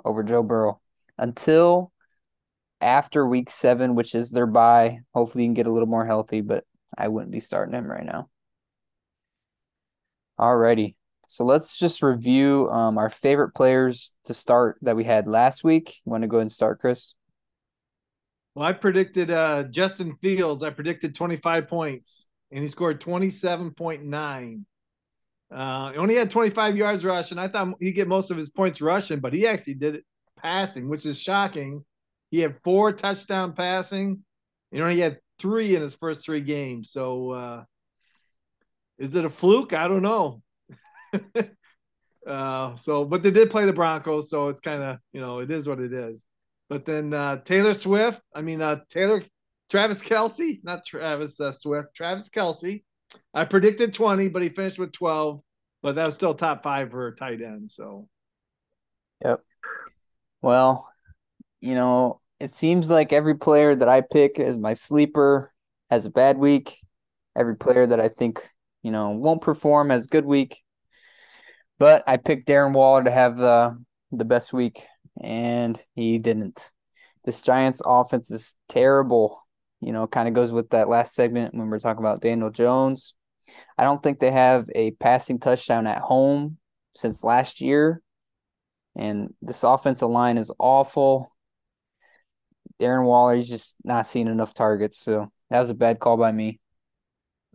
over 0.03 0.23
Joe 0.23 0.43
Burrow 0.43 0.79
until 1.17 1.91
after 2.79 3.27
week 3.27 3.49
seven, 3.49 3.95
which 3.95 4.15
is 4.15 4.31
their 4.31 4.47
bye. 4.47 4.99
Hopefully, 5.13 5.43
you 5.43 5.47
can 5.47 5.53
get 5.53 5.67
a 5.67 5.71
little 5.71 5.87
more 5.87 6.05
healthy, 6.05 6.41
but 6.41 6.65
I 6.97 7.07
wouldn't 7.07 7.31
be 7.31 7.39
starting 7.39 7.75
him 7.75 7.89
right 7.89 8.05
now. 8.05 8.29
Alrighty. 10.39 10.95
So 11.31 11.45
let's 11.45 11.79
just 11.79 12.03
review 12.03 12.69
um, 12.71 12.97
our 12.97 13.09
favorite 13.09 13.51
players 13.51 14.13
to 14.25 14.33
start 14.33 14.77
that 14.81 14.97
we 14.97 15.05
had 15.05 15.29
last 15.29 15.63
week. 15.63 16.01
You 16.05 16.11
want 16.11 16.23
to 16.23 16.27
go 16.27 16.35
ahead 16.35 16.41
and 16.41 16.51
start, 16.51 16.81
Chris? 16.81 17.13
Well, 18.53 18.65
I 18.67 18.73
predicted 18.73 19.31
uh, 19.31 19.63
Justin 19.63 20.17
Fields. 20.21 20.61
I 20.61 20.71
predicted 20.71 21.15
25 21.15 21.69
points, 21.69 22.27
and 22.51 22.61
he 22.61 22.67
scored 22.67 22.99
27.9. 22.99 24.65
Uh, 25.49 25.91
he 25.93 25.97
only 25.97 26.15
had 26.15 26.31
25 26.31 26.75
yards 26.75 27.05
rushing. 27.05 27.37
I 27.37 27.47
thought 27.47 27.75
he'd 27.79 27.93
get 27.93 28.09
most 28.09 28.29
of 28.29 28.35
his 28.35 28.49
points 28.49 28.81
rushing, 28.81 29.21
but 29.21 29.33
he 29.33 29.47
actually 29.47 29.75
did 29.75 29.95
it 29.95 30.03
passing, 30.35 30.89
which 30.89 31.05
is 31.05 31.17
shocking. 31.17 31.85
He 32.29 32.41
had 32.41 32.61
four 32.61 32.91
touchdown 32.91 33.53
passing. 33.53 34.21
You 34.73 34.81
know, 34.81 34.89
he 34.89 34.99
had 34.99 35.19
three 35.39 35.77
in 35.77 35.81
his 35.81 35.95
first 35.95 36.25
three 36.25 36.41
games. 36.41 36.91
So 36.91 37.31
uh, 37.31 37.63
is 38.99 39.15
it 39.15 39.23
a 39.23 39.29
fluke? 39.29 39.71
I 39.71 39.87
don't 39.87 40.03
know. 40.03 40.41
uh, 42.27 42.75
so, 42.75 43.05
but 43.05 43.23
they 43.23 43.31
did 43.31 43.49
play 43.49 43.65
the 43.65 43.73
Broncos, 43.73 44.29
so 44.29 44.49
it's 44.49 44.61
kind 44.61 44.83
of 44.83 44.97
you 45.13 45.21
know 45.21 45.39
it 45.39 45.51
is 45.51 45.67
what 45.67 45.79
it 45.79 45.93
is. 45.93 46.25
But 46.69 46.85
then 46.85 47.13
uh, 47.13 47.37
Taylor 47.43 47.73
Swift, 47.73 48.21
I 48.33 48.41
mean 48.41 48.61
uh, 48.61 48.79
Taylor 48.89 49.23
Travis 49.69 50.03
Kelce, 50.03 50.59
not 50.63 50.85
Travis 50.85 51.39
uh, 51.39 51.51
Swift, 51.51 51.95
Travis 51.95 52.29
Kelce. 52.29 52.83
I 53.33 53.45
predicted 53.45 53.93
20, 53.93 54.27
but 54.29 54.41
he 54.41 54.49
finished 54.49 54.77
with 54.77 54.91
12. 54.91 55.41
But 55.81 55.95
that 55.95 56.05
was 56.05 56.15
still 56.15 56.35
top 56.35 56.61
five 56.61 56.91
for 56.91 57.07
a 57.07 57.15
tight 57.15 57.41
end. 57.41 57.69
So, 57.69 58.07
yep. 59.23 59.41
Well, 60.41 60.91
you 61.59 61.73
know, 61.73 62.19
it 62.39 62.51
seems 62.51 62.91
like 62.91 63.13
every 63.13 63.35
player 63.35 63.75
that 63.75 63.87
I 63.87 64.01
pick 64.01 64.39
as 64.39 64.57
my 64.57 64.73
sleeper 64.73 65.51
has 65.89 66.05
a 66.05 66.11
bad 66.11 66.37
week. 66.37 66.77
Every 67.35 67.55
player 67.55 67.87
that 67.87 67.99
I 67.99 68.09
think, 68.09 68.41
you 68.83 68.91
know, 68.91 69.11
won't 69.11 69.41
perform 69.41 69.89
has 69.89 70.05
a 70.05 70.09
good 70.09 70.25
week. 70.25 70.59
But 71.81 72.03
I 72.05 72.17
picked 72.17 72.47
Darren 72.47 72.73
Waller 72.73 73.05
to 73.05 73.09
have 73.09 73.37
the 73.37 73.75
the 74.11 74.23
best 74.23 74.53
week, 74.53 74.85
and 75.19 75.83
he 75.95 76.19
didn't. 76.19 76.69
This 77.25 77.41
Giants 77.41 77.81
offense 77.83 78.29
is 78.29 78.55
terrible. 78.69 79.43
You 79.79 79.91
know, 79.91 80.05
kind 80.05 80.27
of 80.27 80.35
goes 80.35 80.51
with 80.51 80.69
that 80.69 80.89
last 80.89 81.15
segment 81.15 81.55
when 81.55 81.71
we 81.71 81.75
are 81.75 81.79
talking 81.79 82.03
about 82.03 82.21
Daniel 82.21 82.51
Jones. 82.51 83.15
I 83.79 83.83
don't 83.83 84.03
think 84.03 84.19
they 84.19 84.29
have 84.29 84.69
a 84.75 84.91
passing 84.91 85.39
touchdown 85.39 85.87
at 85.87 85.97
home 85.97 86.59
since 86.95 87.23
last 87.23 87.61
year. 87.61 88.03
And 88.95 89.33
this 89.41 89.63
offensive 89.63 90.07
line 90.07 90.37
is 90.37 90.51
awful. 90.59 91.35
Darren 92.79 93.07
Waller, 93.07 93.37
he's 93.37 93.49
just 93.49 93.75
not 93.83 94.05
seeing 94.05 94.27
enough 94.27 94.53
targets. 94.53 94.99
So 94.99 95.31
that 95.49 95.59
was 95.59 95.71
a 95.71 95.73
bad 95.73 95.99
call 95.99 96.17
by 96.17 96.31
me. 96.31 96.60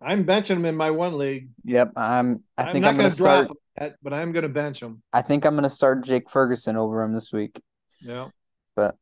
I'm 0.01 0.25
benching 0.25 0.57
him 0.57 0.65
in 0.65 0.77
my 0.77 0.91
one 0.91 1.17
league. 1.19 1.49
Yep, 1.65 1.93
I'm. 1.97 2.43
I 2.57 2.65
I'm 2.65 2.73
think 2.73 2.83
not 2.83 2.91
I'm 2.91 2.97
going 2.97 3.11
to 3.11 3.17
start. 3.17 3.49
that, 3.77 3.97
but 4.03 4.13
I'm 4.13 4.33
going 4.33 4.43
to 4.43 4.49
bench 4.49 4.83
him. 4.83 5.03
I 5.13 5.23
think 5.23 5.45
I'm 5.45 5.55
going 5.55 5.63
to 5.63 5.71
start 5.71 6.05
Jake 6.05 6.29
Ferguson 6.31 6.77
over 6.77 7.03
him 7.03 7.15
this 7.15 7.33
week. 7.33 7.61
Yeah. 8.01 8.29
But 8.75 8.97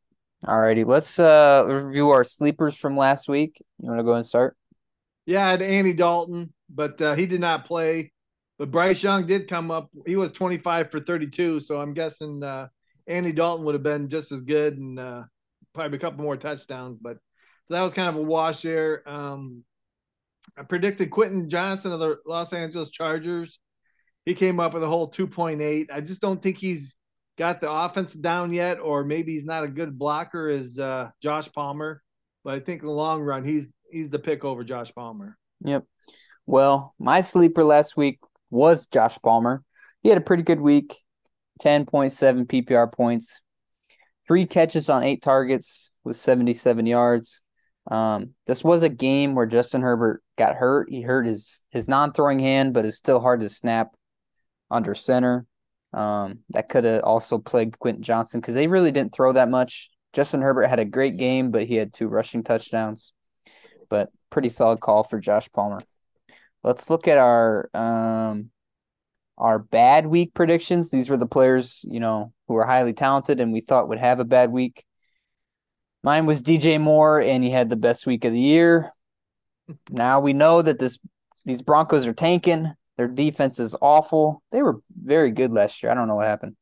alrighty, 0.44 0.86
let's 0.86 1.18
uh 1.18 1.64
review 1.66 2.10
our 2.10 2.24
sleepers 2.24 2.76
from 2.76 2.96
last 2.96 3.28
week. 3.28 3.60
You 3.80 3.88
want 3.88 3.98
to 3.98 4.04
go 4.04 4.14
and 4.14 4.24
start? 4.24 4.56
Yeah, 5.26 5.46
I 5.46 5.50
had 5.50 5.62
Andy 5.62 5.94
Dalton, 5.94 6.52
but 6.68 7.00
uh, 7.00 7.14
he 7.14 7.26
did 7.26 7.40
not 7.40 7.64
play. 7.64 8.12
But 8.58 8.70
Bryce 8.70 9.02
Young 9.02 9.26
did 9.26 9.48
come 9.48 9.70
up. 9.70 9.90
He 10.06 10.14
was 10.14 10.30
25 10.30 10.90
for 10.90 11.00
32, 11.00 11.58
so 11.60 11.80
I'm 11.80 11.92
guessing 11.92 12.42
uh, 12.44 12.68
Andy 13.08 13.32
Dalton 13.32 13.64
would 13.64 13.74
have 13.74 13.82
been 13.82 14.08
just 14.08 14.30
as 14.30 14.42
good 14.42 14.78
and 14.78 14.98
uh, 14.98 15.24
probably 15.72 15.96
a 15.96 16.00
couple 16.00 16.22
more 16.22 16.36
touchdowns. 16.36 16.98
But 17.00 17.18
so 17.66 17.74
that 17.74 17.82
was 17.82 17.94
kind 17.94 18.08
of 18.08 18.16
a 18.16 18.22
wash 18.22 18.62
there. 18.62 19.02
Um, 19.06 19.64
I 20.56 20.62
predicted 20.62 21.10
Quentin 21.10 21.48
Johnston 21.48 21.92
of 21.92 22.00
the 22.00 22.18
Los 22.26 22.52
Angeles 22.52 22.90
Chargers. 22.90 23.58
He 24.24 24.34
came 24.34 24.60
up 24.60 24.74
with 24.74 24.82
a 24.82 24.88
whole 24.88 25.10
2.8. 25.10 25.90
I 25.92 26.00
just 26.00 26.20
don't 26.20 26.42
think 26.42 26.56
he's 26.56 26.96
got 27.36 27.60
the 27.60 27.70
offense 27.70 28.14
down 28.14 28.52
yet, 28.52 28.78
or 28.78 29.04
maybe 29.04 29.32
he's 29.32 29.44
not 29.44 29.64
a 29.64 29.68
good 29.68 29.98
blocker 29.98 30.48
as 30.48 30.78
uh, 30.78 31.10
Josh 31.20 31.50
Palmer. 31.52 32.02
But 32.44 32.54
I 32.54 32.60
think 32.60 32.82
in 32.82 32.86
the 32.86 32.92
long 32.92 33.22
run, 33.22 33.44
he's 33.44 33.68
he's 33.90 34.10
the 34.10 34.18
pick 34.18 34.44
over 34.44 34.64
Josh 34.64 34.92
Palmer. 34.94 35.36
Yep. 35.64 35.84
Well, 36.46 36.94
my 36.98 37.22
sleeper 37.22 37.64
last 37.64 37.96
week 37.96 38.18
was 38.50 38.86
Josh 38.86 39.18
Palmer. 39.22 39.62
He 40.02 40.08
had 40.10 40.18
a 40.18 40.22
pretty 40.22 40.42
good 40.42 40.60
week 40.60 40.98
10.7 41.62 42.46
PPR 42.46 42.92
points, 42.92 43.40
three 44.26 44.46
catches 44.46 44.88
on 44.90 45.02
eight 45.02 45.22
targets 45.22 45.90
with 46.02 46.16
77 46.16 46.86
yards. 46.86 47.40
Um, 47.90 48.34
this 48.46 48.64
was 48.64 48.82
a 48.82 48.88
game 48.88 49.34
where 49.34 49.46
Justin 49.46 49.82
Herbert 49.82 50.22
got 50.36 50.56
hurt. 50.56 50.88
He 50.90 51.02
hurt 51.02 51.26
his 51.26 51.64
his 51.70 51.88
non-throwing 51.88 52.38
hand, 52.38 52.74
but 52.74 52.84
it's 52.84 52.96
still 52.96 53.20
hard 53.20 53.40
to 53.40 53.48
snap 53.48 53.94
under 54.70 54.94
center. 54.94 55.46
Um, 55.92 56.40
that 56.50 56.68
could 56.68 56.84
have 56.84 57.04
also 57.04 57.38
plagued 57.38 57.78
Quentin 57.78 58.02
Johnston 58.02 58.40
because 58.40 58.54
they 58.54 58.66
really 58.66 58.90
didn't 58.90 59.14
throw 59.14 59.32
that 59.32 59.48
much. 59.48 59.90
Justin 60.12 60.42
Herbert 60.42 60.66
had 60.66 60.80
a 60.80 60.84
great 60.84 61.16
game, 61.16 61.50
but 61.50 61.64
he 61.64 61.74
had 61.74 61.92
two 61.92 62.08
rushing 62.08 62.42
touchdowns. 62.42 63.12
But 63.88 64.10
pretty 64.30 64.48
solid 64.48 64.80
call 64.80 65.04
for 65.04 65.20
Josh 65.20 65.48
Palmer. 65.52 65.80
Let's 66.62 66.90
look 66.90 67.06
at 67.06 67.18
our 67.18 67.70
um 67.74 68.50
our 69.36 69.58
bad 69.58 70.06
week 70.06 70.32
predictions. 70.34 70.90
These 70.90 71.10
were 71.10 71.16
the 71.16 71.26
players, 71.26 71.84
you 71.88 72.00
know, 72.00 72.32
who 72.48 72.54
were 72.54 72.66
highly 72.66 72.92
talented 72.92 73.40
and 73.40 73.52
we 73.52 73.60
thought 73.60 73.88
would 73.88 73.98
have 73.98 74.20
a 74.20 74.24
bad 74.24 74.50
week. 74.50 74.84
Mine 76.04 76.26
was 76.26 76.42
DJ 76.42 76.78
Moore, 76.78 77.18
and 77.18 77.42
he 77.42 77.48
had 77.48 77.70
the 77.70 77.76
best 77.76 78.06
week 78.06 78.26
of 78.26 78.32
the 78.32 78.38
year. 78.38 78.93
Now 79.90 80.20
we 80.20 80.32
know 80.32 80.62
that 80.62 80.78
this 80.78 80.98
these 81.44 81.62
Broncos 81.62 82.06
are 82.06 82.12
tanking. 82.12 82.72
Their 82.96 83.08
defense 83.08 83.58
is 83.58 83.74
awful. 83.80 84.42
They 84.52 84.62
were 84.62 84.80
very 84.94 85.30
good 85.30 85.52
last 85.52 85.82
year. 85.82 85.90
I 85.90 85.94
don't 85.94 86.08
know 86.08 86.16
what 86.16 86.26
happened. 86.26 86.56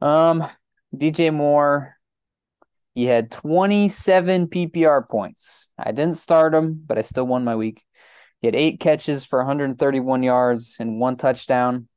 Um, 0.00 0.46
DJ 0.94 1.32
Moore, 1.32 1.96
he 2.94 3.04
had 3.04 3.30
27 3.30 4.48
PPR 4.48 5.08
points. 5.08 5.72
I 5.78 5.92
didn't 5.92 6.16
start 6.16 6.54
him, 6.54 6.82
but 6.86 6.98
I 6.98 7.02
still 7.02 7.26
won 7.26 7.44
my 7.44 7.56
week. 7.56 7.82
He 8.40 8.46
had 8.46 8.54
eight 8.54 8.80
catches 8.80 9.24
for 9.24 9.38
131 9.38 10.22
yards 10.22 10.76
and 10.78 11.00
one 11.00 11.16
touchdown. 11.16 11.88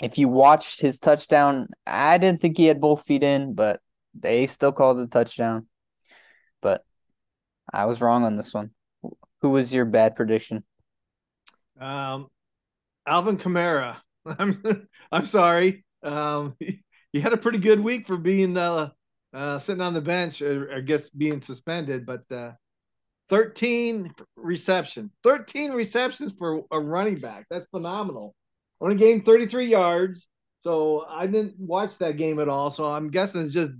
If 0.00 0.16
you 0.16 0.28
watched 0.28 0.80
his 0.80 0.98
touchdown, 0.98 1.68
I 1.86 2.18
didn't 2.18 2.40
think 2.40 2.56
he 2.56 2.66
had 2.66 2.80
both 2.80 3.04
feet 3.04 3.22
in, 3.22 3.54
but 3.54 3.80
they 4.14 4.46
still 4.46 4.72
called 4.72 4.98
it 4.98 5.04
a 5.04 5.06
touchdown. 5.08 5.66
But 6.62 6.84
I 7.72 7.84
was 7.84 8.00
wrong 8.00 8.24
on 8.24 8.36
this 8.36 8.54
one. 8.54 8.70
Who 9.44 9.50
was 9.50 9.74
your 9.74 9.84
bad 9.84 10.16
prediction? 10.16 10.64
Um, 11.78 12.28
Alvin 13.06 13.36
Kamara. 13.36 13.96
I'm 14.26 14.54
I'm 15.12 15.26
sorry. 15.26 15.84
Um, 16.02 16.56
he, 16.58 16.80
he 17.12 17.20
had 17.20 17.34
a 17.34 17.36
pretty 17.36 17.58
good 17.58 17.78
week 17.78 18.06
for 18.06 18.16
being 18.16 18.56
uh, 18.56 18.88
uh, 19.34 19.58
sitting 19.58 19.82
on 19.82 19.92
the 19.92 20.00
bench, 20.00 20.42
I 20.42 20.80
guess 20.80 21.10
being 21.10 21.42
suspended. 21.42 22.06
But 22.06 22.24
uh, 22.32 22.52
13 23.28 24.14
receptions, 24.36 25.10
13 25.24 25.72
receptions 25.72 26.32
for 26.38 26.62
a 26.70 26.80
running 26.80 27.16
back. 27.16 27.44
That's 27.50 27.66
phenomenal. 27.66 28.34
Only 28.80 28.96
gained 28.96 29.26
33 29.26 29.66
yards. 29.66 30.26
So 30.62 31.04
I 31.06 31.26
didn't 31.26 31.56
watch 31.58 31.98
that 31.98 32.16
game 32.16 32.38
at 32.38 32.48
all. 32.48 32.70
So 32.70 32.84
I'm 32.86 33.10
guessing 33.10 33.42
it's 33.42 33.52
just 33.52 33.72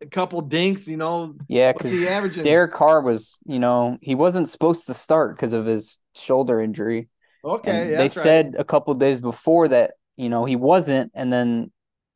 a 0.00 0.06
couple 0.06 0.40
dinks, 0.42 0.88
you 0.88 0.96
know. 0.96 1.34
Yeah, 1.48 1.72
because? 1.72 1.92
Derek 2.36 2.72
Carr 2.72 3.02
was, 3.02 3.38
you 3.44 3.58
know, 3.58 3.98
he 4.00 4.14
wasn't 4.14 4.48
supposed 4.48 4.86
to 4.86 4.94
start 4.94 5.36
because 5.36 5.52
of 5.52 5.66
his 5.66 5.98
shoulder 6.14 6.60
injury. 6.60 7.08
Okay, 7.44 7.72
yeah, 7.72 7.84
they 7.84 7.96
that's 7.96 8.16
right. 8.16 8.22
said 8.22 8.56
a 8.58 8.64
couple 8.64 8.92
days 8.94 9.20
before 9.20 9.68
that, 9.68 9.92
you 10.16 10.28
know, 10.28 10.44
he 10.44 10.56
wasn't. 10.56 11.10
And 11.14 11.32
then 11.32 11.72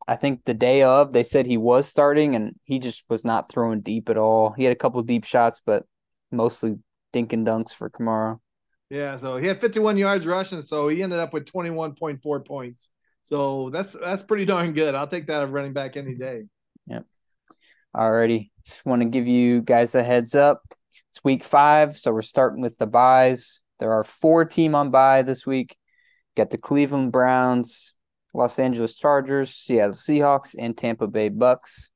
I 0.06 0.16
think 0.16 0.40
the 0.44 0.54
day 0.54 0.82
of, 0.82 1.12
they 1.12 1.22
said 1.22 1.46
he 1.46 1.56
was 1.56 1.88
starting 1.88 2.34
and 2.34 2.54
he 2.64 2.78
just 2.78 3.04
was 3.08 3.24
not 3.24 3.50
throwing 3.50 3.80
deep 3.80 4.10
at 4.10 4.18
all. 4.18 4.50
He 4.50 4.64
had 4.64 4.72
a 4.72 4.76
couple 4.76 5.02
deep 5.02 5.24
shots, 5.24 5.62
but 5.64 5.84
mostly 6.30 6.76
dink 7.12 7.32
and 7.32 7.46
dunks 7.46 7.72
for 7.72 7.88
Kamara. 7.88 8.38
Yeah, 8.90 9.16
so 9.16 9.38
he 9.38 9.46
had 9.46 9.60
51 9.60 9.96
yards 9.96 10.26
rushing, 10.26 10.60
so 10.60 10.88
he 10.88 11.02
ended 11.02 11.18
up 11.18 11.32
with 11.32 11.46
21.4 11.46 12.46
points. 12.46 12.90
So 13.22 13.70
that's 13.70 13.94
that's 13.94 14.22
pretty 14.22 14.44
darn 14.44 14.74
good. 14.74 14.94
I'll 14.94 15.06
take 15.06 15.28
that 15.28 15.42
of 15.42 15.52
running 15.52 15.72
back 15.72 15.96
any 15.96 16.14
day. 16.14 16.44
Alrighty. 17.94 18.50
Just 18.66 18.84
want 18.84 19.02
to 19.02 19.08
give 19.08 19.28
you 19.28 19.60
guys 19.62 19.94
a 19.94 20.02
heads 20.02 20.34
up. 20.34 20.62
It's 21.10 21.22
week 21.22 21.44
five, 21.44 21.96
so 21.96 22.12
we're 22.12 22.22
starting 22.22 22.60
with 22.60 22.76
the 22.76 22.86
byes. 22.86 23.60
There 23.78 23.92
are 23.92 24.02
four 24.02 24.44
team 24.44 24.74
on 24.74 24.90
bye 24.90 25.22
this 25.22 25.46
week. 25.46 25.76
Got 26.36 26.50
the 26.50 26.58
Cleveland 26.58 27.12
Browns, 27.12 27.94
Los 28.32 28.58
Angeles 28.58 28.96
Chargers, 28.96 29.54
Seattle 29.54 29.92
Seahawks, 29.92 30.56
and 30.58 30.76
Tampa 30.76 31.06
Bay 31.06 31.28
Bucks. 31.28 31.90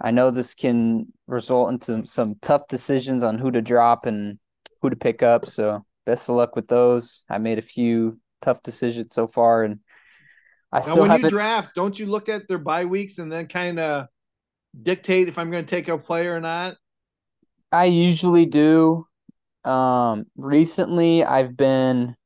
I 0.00 0.12
know 0.12 0.30
this 0.30 0.54
can 0.54 1.12
result 1.26 1.70
into 1.70 2.06
some 2.06 2.36
tough 2.40 2.66
decisions 2.68 3.22
on 3.22 3.38
who 3.38 3.50
to 3.50 3.60
drop 3.60 4.06
and 4.06 4.38
who 4.80 4.88
to 4.88 4.96
pick 4.96 5.22
up. 5.22 5.44
So 5.44 5.84
best 6.06 6.30
of 6.30 6.36
luck 6.36 6.56
with 6.56 6.68
those. 6.68 7.24
I 7.28 7.36
made 7.36 7.58
a 7.58 7.62
few 7.62 8.18
tough 8.40 8.62
decisions 8.62 9.12
so 9.12 9.26
far, 9.26 9.62
and 9.62 9.80
I 10.72 10.78
Now, 10.78 10.82
still 10.84 11.06
when 11.06 11.20
you 11.20 11.28
draft, 11.28 11.74
don't 11.74 11.98
you 11.98 12.06
look 12.06 12.30
at 12.30 12.48
their 12.48 12.58
bye 12.58 12.86
weeks 12.86 13.18
and 13.18 13.30
then 13.30 13.46
kind 13.46 13.78
of 13.78 14.06
dictate 14.80 15.28
if 15.28 15.38
I'm 15.38 15.50
going 15.50 15.64
to 15.64 15.70
take 15.70 15.88
a 15.88 15.98
player 15.98 16.34
or 16.34 16.40
not? 16.40 16.76
I 17.70 17.86
usually 17.86 18.46
do. 18.46 19.06
Um, 19.64 20.26
recently 20.36 21.24
I've 21.24 21.56
been 21.56 22.16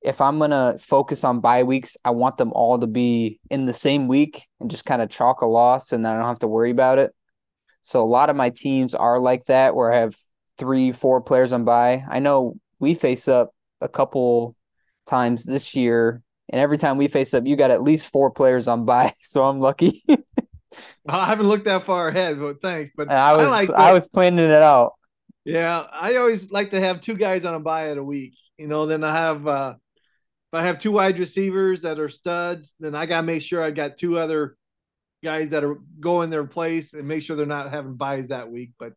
if 0.00 0.20
I'm 0.20 0.38
gonna 0.38 0.76
focus 0.78 1.24
on 1.24 1.40
bye 1.40 1.64
weeks, 1.64 1.96
I 2.04 2.10
want 2.10 2.36
them 2.36 2.52
all 2.52 2.78
to 2.78 2.86
be 2.86 3.40
in 3.50 3.66
the 3.66 3.72
same 3.72 4.08
week 4.08 4.46
and 4.60 4.70
just 4.70 4.84
kind 4.84 5.02
of 5.02 5.10
chalk 5.10 5.40
a 5.40 5.46
loss 5.46 5.92
and 5.92 6.06
I 6.06 6.14
don't 6.14 6.24
have 6.24 6.38
to 6.40 6.48
worry 6.48 6.70
about 6.70 6.98
it. 6.98 7.14
So 7.82 8.02
a 8.02 8.06
lot 8.06 8.30
of 8.30 8.36
my 8.36 8.50
teams 8.50 8.94
are 8.94 9.18
like 9.18 9.44
that 9.46 9.74
where 9.74 9.92
I 9.92 9.98
have 9.98 10.16
three, 10.56 10.92
four 10.92 11.20
players 11.20 11.52
on 11.52 11.64
bye. 11.64 12.04
I 12.08 12.20
know 12.20 12.54
we 12.78 12.94
face 12.94 13.28
up 13.28 13.50
a 13.80 13.88
couple 13.88 14.56
times 15.06 15.44
this 15.44 15.74
year, 15.74 16.22
and 16.48 16.60
every 16.60 16.78
time 16.78 16.96
we 16.96 17.08
face 17.08 17.34
up, 17.34 17.46
you 17.46 17.56
got 17.56 17.70
at 17.70 17.82
least 17.82 18.10
four 18.10 18.30
players 18.30 18.68
on 18.68 18.84
bye. 18.84 19.14
So 19.20 19.44
I'm 19.44 19.60
lucky. 19.60 20.02
I 21.08 21.26
haven't 21.26 21.48
looked 21.48 21.64
that 21.64 21.82
far 21.82 22.08
ahead, 22.08 22.38
but 22.38 22.60
thanks. 22.60 22.90
But 22.96 23.10
I 23.10 23.36
was 23.36 23.46
I, 23.46 23.50
like 23.50 23.70
I 23.70 23.92
was 23.92 24.08
planning 24.08 24.50
it 24.50 24.62
out. 24.62 24.92
Yeah, 25.44 25.86
I 25.90 26.16
always 26.16 26.50
like 26.50 26.70
to 26.70 26.80
have 26.80 27.00
two 27.00 27.14
guys 27.14 27.44
on 27.44 27.54
a 27.54 27.60
bye 27.60 27.88
at 27.88 27.98
a 27.98 28.04
week. 28.04 28.34
You 28.58 28.68
know, 28.68 28.86
then 28.86 29.04
I 29.04 29.12
have 29.12 29.46
uh 29.46 29.74
if 30.52 30.58
I 30.58 30.62
have 30.62 30.78
two 30.78 30.92
wide 30.92 31.18
receivers 31.18 31.82
that 31.82 31.98
are 31.98 32.08
studs, 32.08 32.74
then 32.80 32.94
I 32.94 33.06
gotta 33.06 33.26
make 33.26 33.42
sure 33.42 33.62
I 33.62 33.70
got 33.70 33.96
two 33.96 34.18
other 34.18 34.56
guys 35.22 35.50
that 35.50 35.64
are 35.64 35.78
going 36.00 36.30
their 36.30 36.44
place 36.44 36.94
and 36.94 37.08
make 37.08 37.22
sure 37.22 37.36
they're 37.36 37.46
not 37.46 37.70
having 37.70 37.94
byes 37.94 38.28
that 38.28 38.50
week. 38.50 38.72
But 38.78 38.92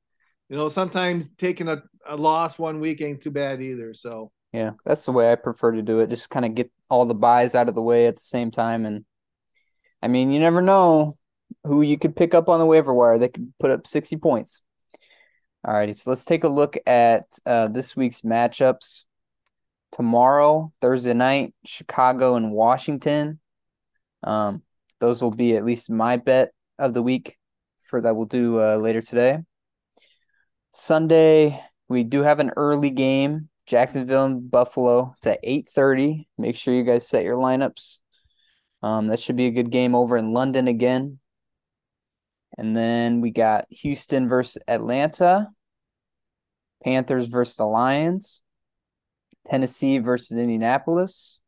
you 0.49 0.57
know, 0.57 0.67
sometimes 0.67 1.31
taking 1.33 1.67
a, 1.67 1.81
a 2.05 2.17
loss 2.17 2.59
one 2.59 2.79
week 2.79 3.01
ain't 3.01 3.21
too 3.21 3.31
bad 3.31 3.61
either. 3.61 3.93
So 3.93 4.31
yeah, 4.53 4.71
that's 4.85 5.05
the 5.05 5.13
way 5.13 5.31
I 5.31 5.35
prefer 5.35 5.71
to 5.71 5.81
do 5.81 5.99
it. 5.99 6.09
Just 6.09 6.29
kind 6.29 6.45
of 6.45 6.55
get 6.55 6.69
all 6.89 7.05
the 7.05 7.13
byes 7.13 7.55
out 7.55 7.69
of 7.69 7.75
the 7.75 7.81
way 7.81 8.07
at 8.07 8.15
the 8.17 8.21
same 8.21 8.51
time. 8.51 8.85
And 8.85 9.05
I 10.01 10.09
mean, 10.09 10.31
you 10.31 10.39
never 10.39 10.61
know 10.61 11.17
who 11.63 11.81
you 11.81 11.97
could 11.97 12.15
pick 12.15 12.33
up 12.33 12.49
on 12.49 12.59
the 12.59 12.65
waiver 12.65 12.93
wire. 12.93 13.17
They 13.17 13.29
could 13.29 13.53
put 13.59 13.71
up 13.71 13.87
60 13.87 14.17
points. 14.17 14.61
All 15.63 15.73
righty, 15.73 15.93
so 15.93 16.09
let's 16.09 16.25
take 16.25 16.43
a 16.43 16.49
look 16.49 16.77
at 16.87 17.25
uh, 17.45 17.67
this 17.67 17.95
week's 17.95 18.21
matchups. 18.21 19.03
Tomorrow, 19.91 20.71
Thursday 20.81 21.13
night, 21.13 21.53
Chicago 21.65 22.35
and 22.35 22.51
Washington. 22.51 23.39
Um, 24.23 24.63
those 24.99 25.21
will 25.21 25.31
be 25.31 25.55
at 25.55 25.65
least 25.65 25.89
my 25.89 26.17
bet 26.17 26.51
of 26.79 26.93
the 26.93 27.03
week 27.03 27.37
for 27.83 28.01
that 28.01 28.15
we'll 28.15 28.25
do 28.25 28.59
uh, 28.59 28.77
later 28.77 29.01
today. 29.01 29.39
Sunday, 30.71 31.61
we 31.89 32.03
do 32.03 32.23
have 32.23 32.39
an 32.39 32.51
early 32.55 32.89
game 32.89 33.49
Jacksonville 33.65 34.25
and 34.25 34.49
Buffalo. 34.49 35.13
It's 35.17 35.27
at 35.27 35.39
eight 35.43 35.69
thirty. 35.69 36.27
Make 36.37 36.55
sure 36.55 36.73
you 36.73 36.83
guys 36.83 37.07
set 37.07 37.23
your 37.23 37.37
lineups. 37.37 37.99
Um, 38.81 39.07
that 39.07 39.19
should 39.19 39.35
be 39.35 39.45
a 39.45 39.51
good 39.51 39.69
game 39.69 39.93
over 39.93 40.17
in 40.17 40.33
London 40.33 40.67
again. 40.67 41.19
And 42.57 42.75
then 42.75 43.21
we 43.21 43.31
got 43.31 43.65
Houston 43.69 44.27
versus 44.27 44.61
Atlanta, 44.67 45.49
Panthers 46.83 47.27
versus 47.27 47.55
the 47.55 47.65
Lions, 47.65 48.41
Tennessee 49.45 49.99
versus 49.99 50.37
Indianapolis, 50.37 51.39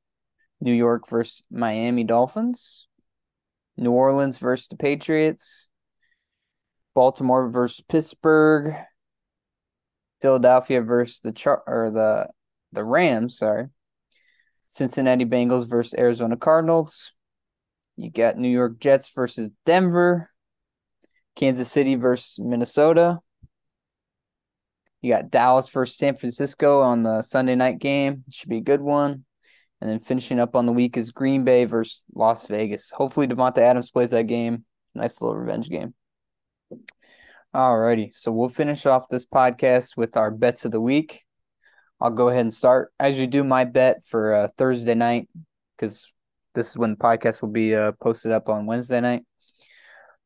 New 0.62 0.74
York 0.74 1.10
versus 1.10 1.44
Miami 1.52 2.04
Dolphins, 2.04 2.88
New 3.78 3.92
Orleans 3.92 4.38
versus 4.38 4.68
the 4.68 4.78
Patriots, 4.78 5.68
Baltimore 6.94 7.50
versus 7.50 7.84
Pittsburgh, 7.88 8.76
Philadelphia 10.22 10.82
versus 10.82 11.20
the 11.20 11.32
Char- 11.32 11.64
or 11.68 11.92
the 11.92 12.28
the 12.72 12.84
Rams, 12.84 13.38
sorry. 13.38 13.68
Cincinnati 14.66 15.26
Bengals 15.26 15.70
versus 15.70 15.94
Arizona 15.98 16.36
Cardinals. 16.36 17.14
You 17.96 18.10
got 18.10 18.38
New 18.38 18.50
York 18.50 18.80
Jets 18.80 19.10
versus 19.14 19.52
Denver. 19.66 20.32
Kansas 21.36 21.72
City 21.72 21.96
versus 21.96 22.40
Minnesota. 22.40 23.20
You 25.02 25.12
got 25.12 25.32
Dallas 25.32 25.68
versus 25.70 25.98
San 25.98 26.16
Francisco 26.16 26.82
on 26.82 27.04
the 27.04 27.22
Sunday 27.22 27.56
night 27.56 27.80
game. 27.80 28.24
Should 28.30 28.50
be 28.50 28.58
a 28.58 28.62
good 28.62 28.82
one. 28.82 29.26
And 29.82 29.90
then 29.90 30.00
finishing 30.00 30.40
up 30.40 30.56
on 30.56 30.66
the 30.66 30.72
week 30.72 30.96
is 30.96 31.12
Green 31.12 31.44
Bay 31.44 31.66
versus 31.66 32.06
Las 32.16 32.48
Vegas. 32.48 32.90
Hopefully 32.92 33.28
Davante 33.28 33.58
Adams 33.58 33.92
plays 33.92 34.12
that 34.12 34.28
game. 34.28 34.64
Nice 34.96 35.22
little 35.22 35.38
revenge 35.38 35.70
game. 35.70 35.94
Alrighty, 37.54 38.16
so 38.16 38.32
we'll 38.32 38.50
finish 38.50 38.86
off 38.86 39.10
this 39.10 39.26
podcast 39.26 39.98
with 39.98 40.16
our 40.16 40.32
bets 40.32 40.66
of 40.66 40.72
the 40.72 40.82
week. 40.82 41.22
I'll 42.00 42.10
go 42.10 42.30
ahead 42.30 42.42
and 42.42 42.54
start 42.54 42.92
as 43.00 43.20
you 43.20 43.28
do 43.28 43.44
my 43.44 43.66
bet 43.66 44.06
for 44.06 44.34
uh, 44.34 44.48
Thursday 44.58 44.96
night 44.96 45.30
because 45.76 46.12
this 46.56 46.70
is 46.70 46.78
when 46.78 46.92
the 46.92 46.98
podcast 46.98 47.42
will 47.42 47.50
be 47.50 47.76
uh, 47.76 47.92
posted 48.02 48.32
up 48.32 48.50
on 48.50 48.66
Wednesday 48.66 49.02
night. 49.02 49.24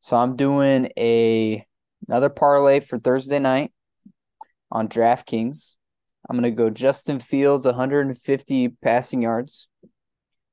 So 0.00 0.16
I'm 0.16 0.36
doing 0.36 0.90
a 0.96 1.64
another 2.06 2.28
parlay 2.28 2.80
for 2.80 2.98
Thursday 2.98 3.38
night 3.38 3.72
on 4.70 4.88
DraftKings. 4.88 5.74
I'm 6.28 6.36
gonna 6.36 6.50
go 6.50 6.70
Justin 6.70 7.20
Fields 7.20 7.66
150 7.66 8.68
passing 8.82 9.22
yards, 9.22 9.68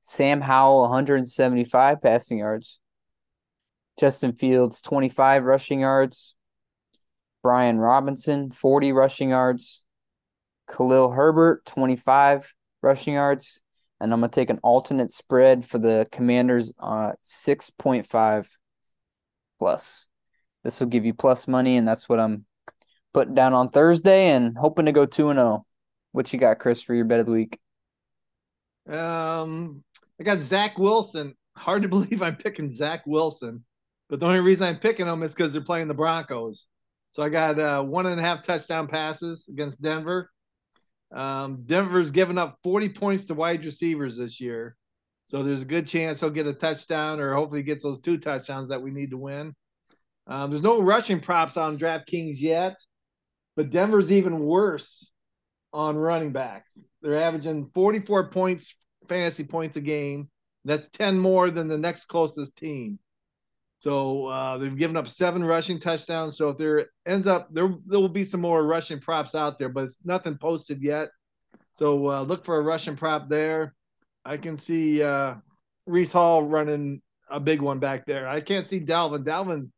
Sam 0.02 0.40
Howell 0.40 0.82
175 0.82 2.02
passing 2.02 2.38
yards, 2.38 2.78
Justin 3.98 4.32
Fields 4.32 4.80
25 4.80 5.44
rushing 5.44 5.80
yards, 5.80 6.34
Brian 7.42 7.78
Robinson, 7.78 8.50
40 8.50 8.92
rushing 8.92 9.30
yards. 9.30 9.82
Khalil 10.68 11.10
Herbert, 11.10 11.64
25 11.64 12.52
rushing 12.82 13.14
yards. 13.14 13.62
And 14.00 14.12
I'm 14.12 14.20
going 14.20 14.30
to 14.30 14.34
take 14.34 14.50
an 14.50 14.60
alternate 14.62 15.12
spread 15.12 15.64
for 15.64 15.78
the 15.78 16.06
Commanders 16.12 16.72
uh 16.78 17.12
6.5 17.24 18.48
plus. 19.58 20.08
This 20.64 20.80
will 20.80 20.88
give 20.88 21.04
you 21.04 21.14
plus 21.14 21.46
money, 21.46 21.76
and 21.76 21.86
that's 21.86 22.08
what 22.08 22.18
I'm 22.18 22.44
putting 23.14 23.34
down 23.34 23.54
on 23.54 23.70
Thursday 23.70 24.30
and 24.30 24.56
hoping 24.58 24.86
to 24.86 24.92
go 24.92 25.06
2 25.06 25.30
and 25.30 25.38
0. 25.38 25.66
What 26.12 26.32
you 26.32 26.38
got, 26.38 26.58
Chris, 26.58 26.82
for 26.82 26.94
your 26.94 27.04
bet 27.04 27.20
of 27.20 27.26
the 27.26 27.32
week? 27.32 27.58
Um, 28.88 29.82
I 30.20 30.24
got 30.24 30.40
Zach 30.40 30.78
Wilson. 30.78 31.34
Hard 31.56 31.82
to 31.82 31.88
believe 31.96 32.22
I'm 32.22 32.36
picking 32.36 32.70
Zach 32.70 33.02
Wilson, 33.06 33.64
but 34.08 34.20
the 34.20 34.26
only 34.26 34.40
reason 34.40 34.66
I'm 34.66 34.78
picking 34.78 35.06
him 35.06 35.22
is 35.22 35.34
because 35.34 35.52
they're 35.52 35.62
playing 35.62 35.88
the 35.88 35.94
Broncos. 35.94 36.66
So 37.12 37.22
I 37.22 37.28
got 37.30 37.58
uh, 37.58 37.82
one 37.82 38.06
and 38.06 38.20
a 38.20 38.22
half 38.22 38.42
touchdown 38.42 38.86
passes 38.86 39.48
against 39.48 39.80
Denver. 39.80 40.30
Um, 41.12 41.62
Denver's 41.64 42.10
given 42.10 42.36
up 42.36 42.58
40 42.62 42.90
points 42.90 43.26
to 43.26 43.34
wide 43.34 43.64
receivers 43.64 44.18
this 44.18 44.40
year. 44.40 44.76
So 45.26 45.42
there's 45.42 45.62
a 45.62 45.66
good 45.66 45.86
chance 45.86 46.20
he'll 46.20 46.30
get 46.30 46.46
a 46.46 46.54
touchdown 46.54 47.20
or 47.20 47.34
hopefully 47.34 47.62
gets 47.62 47.82
those 47.82 47.98
two 47.98 48.16
touchdowns 48.16 48.68
that 48.68 48.82
we 48.82 48.92
need 48.92 49.10
to 49.10 49.18
win. 49.18 49.54
Um, 50.28 50.50
there's 50.50 50.62
no 50.62 50.80
rushing 50.80 51.20
props 51.20 51.56
on 51.56 51.78
DraftKings 51.78 52.40
yet, 52.40 52.76
but 53.56 53.70
Denver's 53.70 54.10
even 54.12 54.40
worse 54.40 55.08
on 55.72 55.96
running 55.96 56.32
backs. 56.32 56.82
They're 57.02 57.18
averaging 57.18 57.70
44 57.74 58.30
points, 58.30 58.76
fantasy 59.08 59.44
points 59.44 59.76
a 59.76 59.80
game. 59.80 60.28
That's 60.64 60.88
10 60.92 61.18
more 61.18 61.50
than 61.50 61.68
the 61.68 61.78
next 61.78 62.06
closest 62.06 62.56
team. 62.56 62.98
So 63.78 64.26
uh, 64.26 64.58
they've 64.58 64.76
given 64.76 64.96
up 64.96 65.08
seven 65.08 65.44
rushing 65.44 65.78
touchdowns. 65.78 66.36
So 66.36 66.48
if 66.48 66.58
there 66.58 66.86
ends 67.04 67.26
up 67.26 67.48
there, 67.52 67.74
there 67.86 68.00
will 68.00 68.08
be 68.08 68.24
some 68.24 68.40
more 68.40 68.64
rushing 68.66 69.00
props 69.00 69.34
out 69.34 69.58
there, 69.58 69.68
but 69.68 69.84
it's 69.84 69.98
nothing 70.04 70.38
posted 70.38 70.82
yet. 70.82 71.10
So 71.74 72.08
uh, 72.08 72.22
look 72.22 72.44
for 72.44 72.56
a 72.56 72.62
rushing 72.62 72.96
prop 72.96 73.28
there. 73.28 73.74
I 74.26 74.36
can 74.36 74.58
see 74.58 75.02
uh, 75.02 75.36
Breece 75.88 76.12
Hall 76.12 76.42
running 76.42 77.00
a 77.30 77.40
big 77.40 77.62
one 77.62 77.78
back 77.78 78.06
there. 78.06 78.28
I 78.28 78.40
can't 78.40 78.68
see 78.68 78.80
Dalvin. 78.80 79.24
Dalvin, 79.24 79.70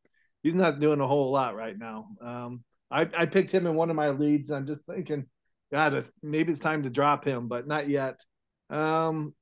he's 0.42 0.54
not 0.54 0.80
doing 0.80 1.00
a 1.00 1.06
whole 1.06 1.30
lot 1.30 1.56
right 1.56 1.78
now. 1.78 2.08
Um, 2.20 2.64
I, 2.90 3.02
I 3.16 3.26
picked 3.26 3.52
him 3.52 3.66
in 3.66 3.74
one 3.74 3.90
of 3.90 3.96
my 3.96 4.11
leads. 4.11 4.50
I'm 4.50 4.66
just 4.66 4.80
thinking, 4.84 5.26
God, 5.72 6.11
maybe 6.22 6.50
it's 6.50 6.61
time 6.61 6.82
to 6.82 6.90
drop 6.90 7.24
him, 7.24 7.48
but 7.48 7.66
not 7.66 7.88
yet. 7.88 8.20
Um, 8.70 9.34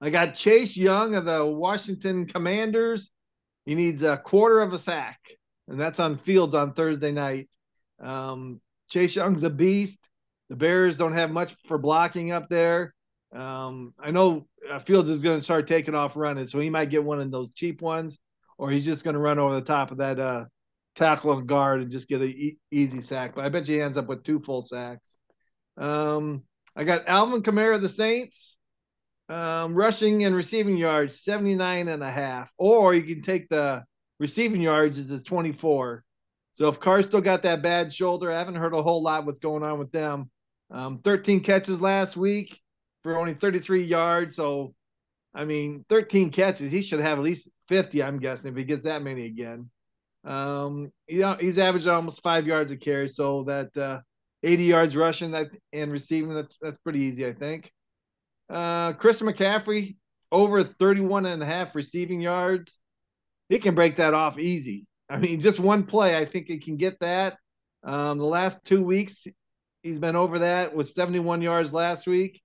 I 0.00 0.10
got 0.10 0.34
Chase 0.34 0.76
Young 0.76 1.14
of 1.14 1.24
the 1.24 1.46
Washington 1.46 2.26
Commanders 2.26 3.10
he 3.64 3.74
needs 3.74 4.02
a 4.02 4.16
quarter 4.16 4.60
of 4.60 4.72
a 4.72 4.78
sack, 4.78 5.20
and 5.68 5.80
that's 5.80 6.00
on 6.00 6.16
Fields 6.16 6.54
on 6.54 6.72
Thursday 6.72 7.12
night. 7.12 7.48
Um, 8.00 8.60
Chase 8.88 9.14
Young's 9.14 9.44
a 9.44 9.50
beast. 9.50 10.00
The 10.48 10.56
Bears 10.56 10.98
don't 10.98 11.12
have 11.12 11.30
much 11.30 11.54
for 11.66 11.78
blocking 11.78 12.32
up 12.32 12.48
there. 12.48 12.94
Um, 13.34 13.94
I 13.98 14.10
know 14.10 14.46
uh, 14.70 14.78
Fields 14.78 15.10
is 15.10 15.22
going 15.22 15.38
to 15.38 15.44
start 15.44 15.66
taking 15.66 15.94
off 15.94 16.16
running, 16.16 16.46
so 16.46 16.58
he 16.58 16.70
might 16.70 16.90
get 16.90 17.04
one 17.04 17.20
of 17.20 17.30
those 17.30 17.50
cheap 17.52 17.80
ones, 17.80 18.18
or 18.58 18.70
he's 18.70 18.84
just 18.84 19.04
going 19.04 19.14
to 19.14 19.20
run 19.20 19.38
over 19.38 19.54
the 19.54 19.62
top 19.62 19.90
of 19.90 19.98
that 19.98 20.20
uh, 20.20 20.44
tackle 20.94 21.38
and 21.38 21.46
guard 21.46 21.80
and 21.80 21.90
just 21.90 22.08
get 22.08 22.20
an 22.20 22.28
e- 22.28 22.58
easy 22.70 23.00
sack. 23.00 23.34
But 23.34 23.44
I 23.44 23.48
bet 23.48 23.68
you 23.68 23.76
he 23.76 23.82
ends 23.82 23.96
up 23.98 24.06
with 24.06 24.22
two 24.22 24.40
full 24.40 24.62
sacks. 24.62 25.16
Um, 25.76 26.42
I 26.76 26.84
got 26.84 27.08
Alvin 27.08 27.42
Kamara 27.42 27.76
of 27.76 27.82
the 27.82 27.88
Saints. 27.88 28.56
Um, 29.28 29.74
rushing 29.74 30.24
and 30.24 30.34
receiving 30.34 30.76
yards, 30.76 31.22
79 31.22 31.88
and 31.88 32.02
a 32.02 32.10
half. 32.10 32.52
Or 32.58 32.92
you 32.92 33.02
can 33.02 33.22
take 33.22 33.48
the 33.48 33.82
receiving 34.18 34.60
yards 34.60 34.98
as 34.98 35.10
a 35.10 35.22
24. 35.22 36.04
So 36.52 36.68
if 36.68 36.80
Carr 36.80 37.00
still 37.00 37.22
got 37.22 37.44
that 37.44 37.62
bad 37.62 37.94
shoulder, 37.94 38.30
I 38.30 38.38
haven't 38.38 38.56
heard 38.56 38.74
a 38.74 38.82
whole 38.82 39.02
lot 39.02 39.24
what's 39.24 39.38
going 39.38 39.62
on 39.62 39.78
with 39.78 39.90
them. 39.90 40.30
Um, 40.70 40.98
13 40.98 41.40
catches 41.40 41.80
last 41.80 42.14
week 42.14 42.60
for 43.02 43.18
only 43.18 43.34
33 43.34 43.82
yards. 43.82 44.36
So, 44.36 44.74
I 45.34 45.44
mean, 45.44 45.84
13 45.88 46.30
catches, 46.30 46.70
he 46.70 46.82
should 46.82 47.00
have 47.00 47.18
at 47.18 47.24
least 47.24 47.48
50, 47.68 48.02
I'm 48.02 48.18
guessing, 48.18 48.52
if 48.52 48.58
he 48.58 48.64
gets 48.64 48.84
that 48.84 49.02
many 49.02 49.26
again. 49.26 49.70
Um, 50.24 50.92
you 51.08 51.20
know, 51.20 51.36
he's 51.40 51.58
averaging 51.58 51.92
almost 51.92 52.22
five 52.22 52.46
yards 52.46 52.70
a 52.70 52.76
carry. 52.76 53.08
So 53.08 53.44
that 53.44 53.76
uh, 53.76 54.00
80 54.42 54.64
yards 54.64 54.96
rushing 54.96 55.32
that 55.32 55.50
and 55.72 55.90
receiving, 55.90 56.34
that's, 56.34 56.56
that's 56.60 56.78
pretty 56.84 57.00
easy, 57.00 57.26
I 57.26 57.32
think. 57.32 57.70
Uh, 58.48 58.92
Chris 58.92 59.20
McCaffrey 59.20 59.96
over 60.30 60.62
31 60.62 61.26
and 61.26 61.42
a 61.42 61.46
half 61.46 61.74
receiving 61.74 62.20
yards. 62.20 62.78
He 63.48 63.58
can 63.58 63.74
break 63.74 63.96
that 63.96 64.14
off 64.14 64.38
easy. 64.38 64.86
I 65.08 65.18
mean, 65.18 65.40
just 65.40 65.60
one 65.60 65.84
play, 65.84 66.16
I 66.16 66.24
think 66.24 66.48
he 66.48 66.58
can 66.58 66.76
get 66.76 66.98
that. 67.00 67.36
Um, 67.84 68.18
the 68.18 68.26
last 68.26 68.58
two 68.64 68.82
weeks, 68.82 69.26
he's 69.82 69.98
been 69.98 70.16
over 70.16 70.38
that 70.40 70.74
with 70.74 70.88
71 70.88 71.42
yards 71.42 71.72
last 71.72 72.06
week. 72.06 72.41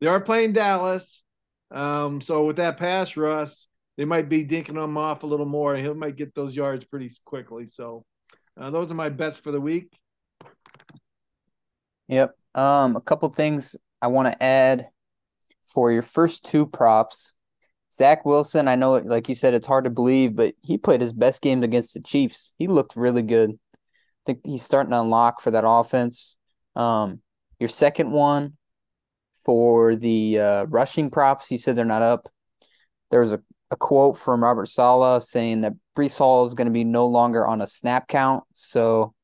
They 0.00 0.06
are 0.06 0.20
playing 0.20 0.52
Dallas. 0.52 1.22
Um, 1.70 2.20
so 2.20 2.44
with 2.44 2.56
that 2.56 2.76
pass 2.76 3.16
rush, 3.16 3.66
they 3.96 4.04
might 4.04 4.28
be 4.28 4.44
dinking 4.44 4.82
him 4.82 4.96
off 4.96 5.22
a 5.22 5.26
little 5.26 5.46
more. 5.46 5.74
He 5.76 5.88
might 5.88 6.16
get 6.16 6.34
those 6.34 6.54
yards 6.54 6.84
pretty 6.84 7.10
quickly. 7.24 7.66
So 7.66 8.04
uh, 8.60 8.70
those 8.70 8.90
are 8.90 8.94
my 8.94 9.08
bets 9.08 9.38
for 9.38 9.50
the 9.50 9.60
week. 9.60 9.92
Yep. 12.08 12.36
Um, 12.54 12.96
a 12.96 13.00
couple 13.00 13.28
things 13.30 13.76
I 14.00 14.08
want 14.08 14.32
to 14.32 14.42
add 14.42 14.88
for 15.64 15.90
your 15.90 16.02
first 16.02 16.44
two 16.44 16.66
props. 16.66 17.32
Zach 17.92 18.26
Wilson, 18.26 18.68
I 18.68 18.74
know, 18.74 18.96
like 18.96 19.28
you 19.28 19.34
said, 19.34 19.54
it's 19.54 19.66
hard 19.66 19.84
to 19.84 19.90
believe, 19.90 20.36
but 20.36 20.54
he 20.62 20.76
played 20.76 21.00
his 21.00 21.14
best 21.14 21.40
games 21.40 21.64
against 21.64 21.94
the 21.94 22.00
Chiefs. 22.00 22.52
He 22.58 22.68
looked 22.68 22.94
really 22.94 23.22
good. 23.22 23.52
I 23.52 23.78
think 24.26 24.40
he's 24.44 24.62
starting 24.62 24.90
to 24.90 25.00
unlock 25.00 25.40
for 25.40 25.50
that 25.52 25.66
offense. 25.66 26.36
Um, 26.74 27.22
your 27.58 27.70
second 27.70 28.10
one 28.10 28.58
for 29.46 29.94
the 29.94 30.40
uh, 30.40 30.64
rushing 30.64 31.08
props, 31.08 31.50
you 31.52 31.56
said 31.56 31.76
they're 31.76 31.84
not 31.84 32.02
up. 32.02 32.28
There 33.12 33.20
was 33.20 33.32
a, 33.32 33.40
a 33.70 33.76
quote 33.76 34.18
from 34.18 34.42
Robert 34.42 34.66
Saleh 34.66 35.22
saying 35.22 35.60
that 35.60 35.72
Breece 35.96 36.18
Hall 36.18 36.44
is 36.44 36.54
going 36.54 36.66
to 36.66 36.72
be 36.72 36.82
no 36.82 37.06
longer 37.06 37.46
on 37.46 37.62
a 37.62 37.66
snap 37.66 38.08
count. 38.08 38.42
So 38.52 39.14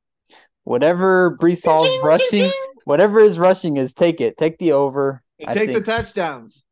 whatever 0.63 1.37
Breece 1.37 1.67
Hall's 1.67 1.91
rushing, 2.05 2.49
whatever 2.85 3.19
his 3.19 3.37
rushing 3.37 3.77
is, 3.77 3.93
take 3.93 4.21
it. 4.21 4.39
Take 4.39 4.59
the 4.59 4.73
over. 4.73 5.23
And 5.41 5.57
take 5.57 5.73
think, 5.73 5.85
the 5.85 5.93
touchdowns. 5.93 6.65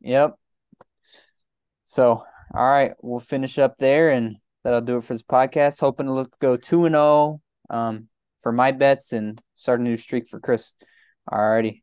Yep. 0.00 0.36
So, 1.84 2.22
all 2.54 2.70
right, 2.70 2.92
we'll 3.02 3.18
finish 3.18 3.58
up 3.58 3.78
there, 3.78 4.10
and 4.10 4.36
that'll 4.62 4.80
do 4.80 4.98
it 4.98 5.04
for 5.04 5.14
this 5.14 5.24
podcast. 5.24 5.80
Hoping 5.80 6.06
to 6.06 6.12
look, 6.12 6.38
go 6.38 6.56
two 6.56 6.84
and 6.84 6.92
zero 6.92 7.40
oh, 7.68 7.76
um, 7.76 8.08
for 8.42 8.52
my 8.52 8.70
bets 8.70 9.12
and 9.12 9.40
start 9.56 9.80
a 9.80 9.82
new 9.82 9.96
streak 9.96 10.28
for 10.28 10.38
Chris. 10.38 10.74
All 11.30 11.40
righty, 11.40 11.82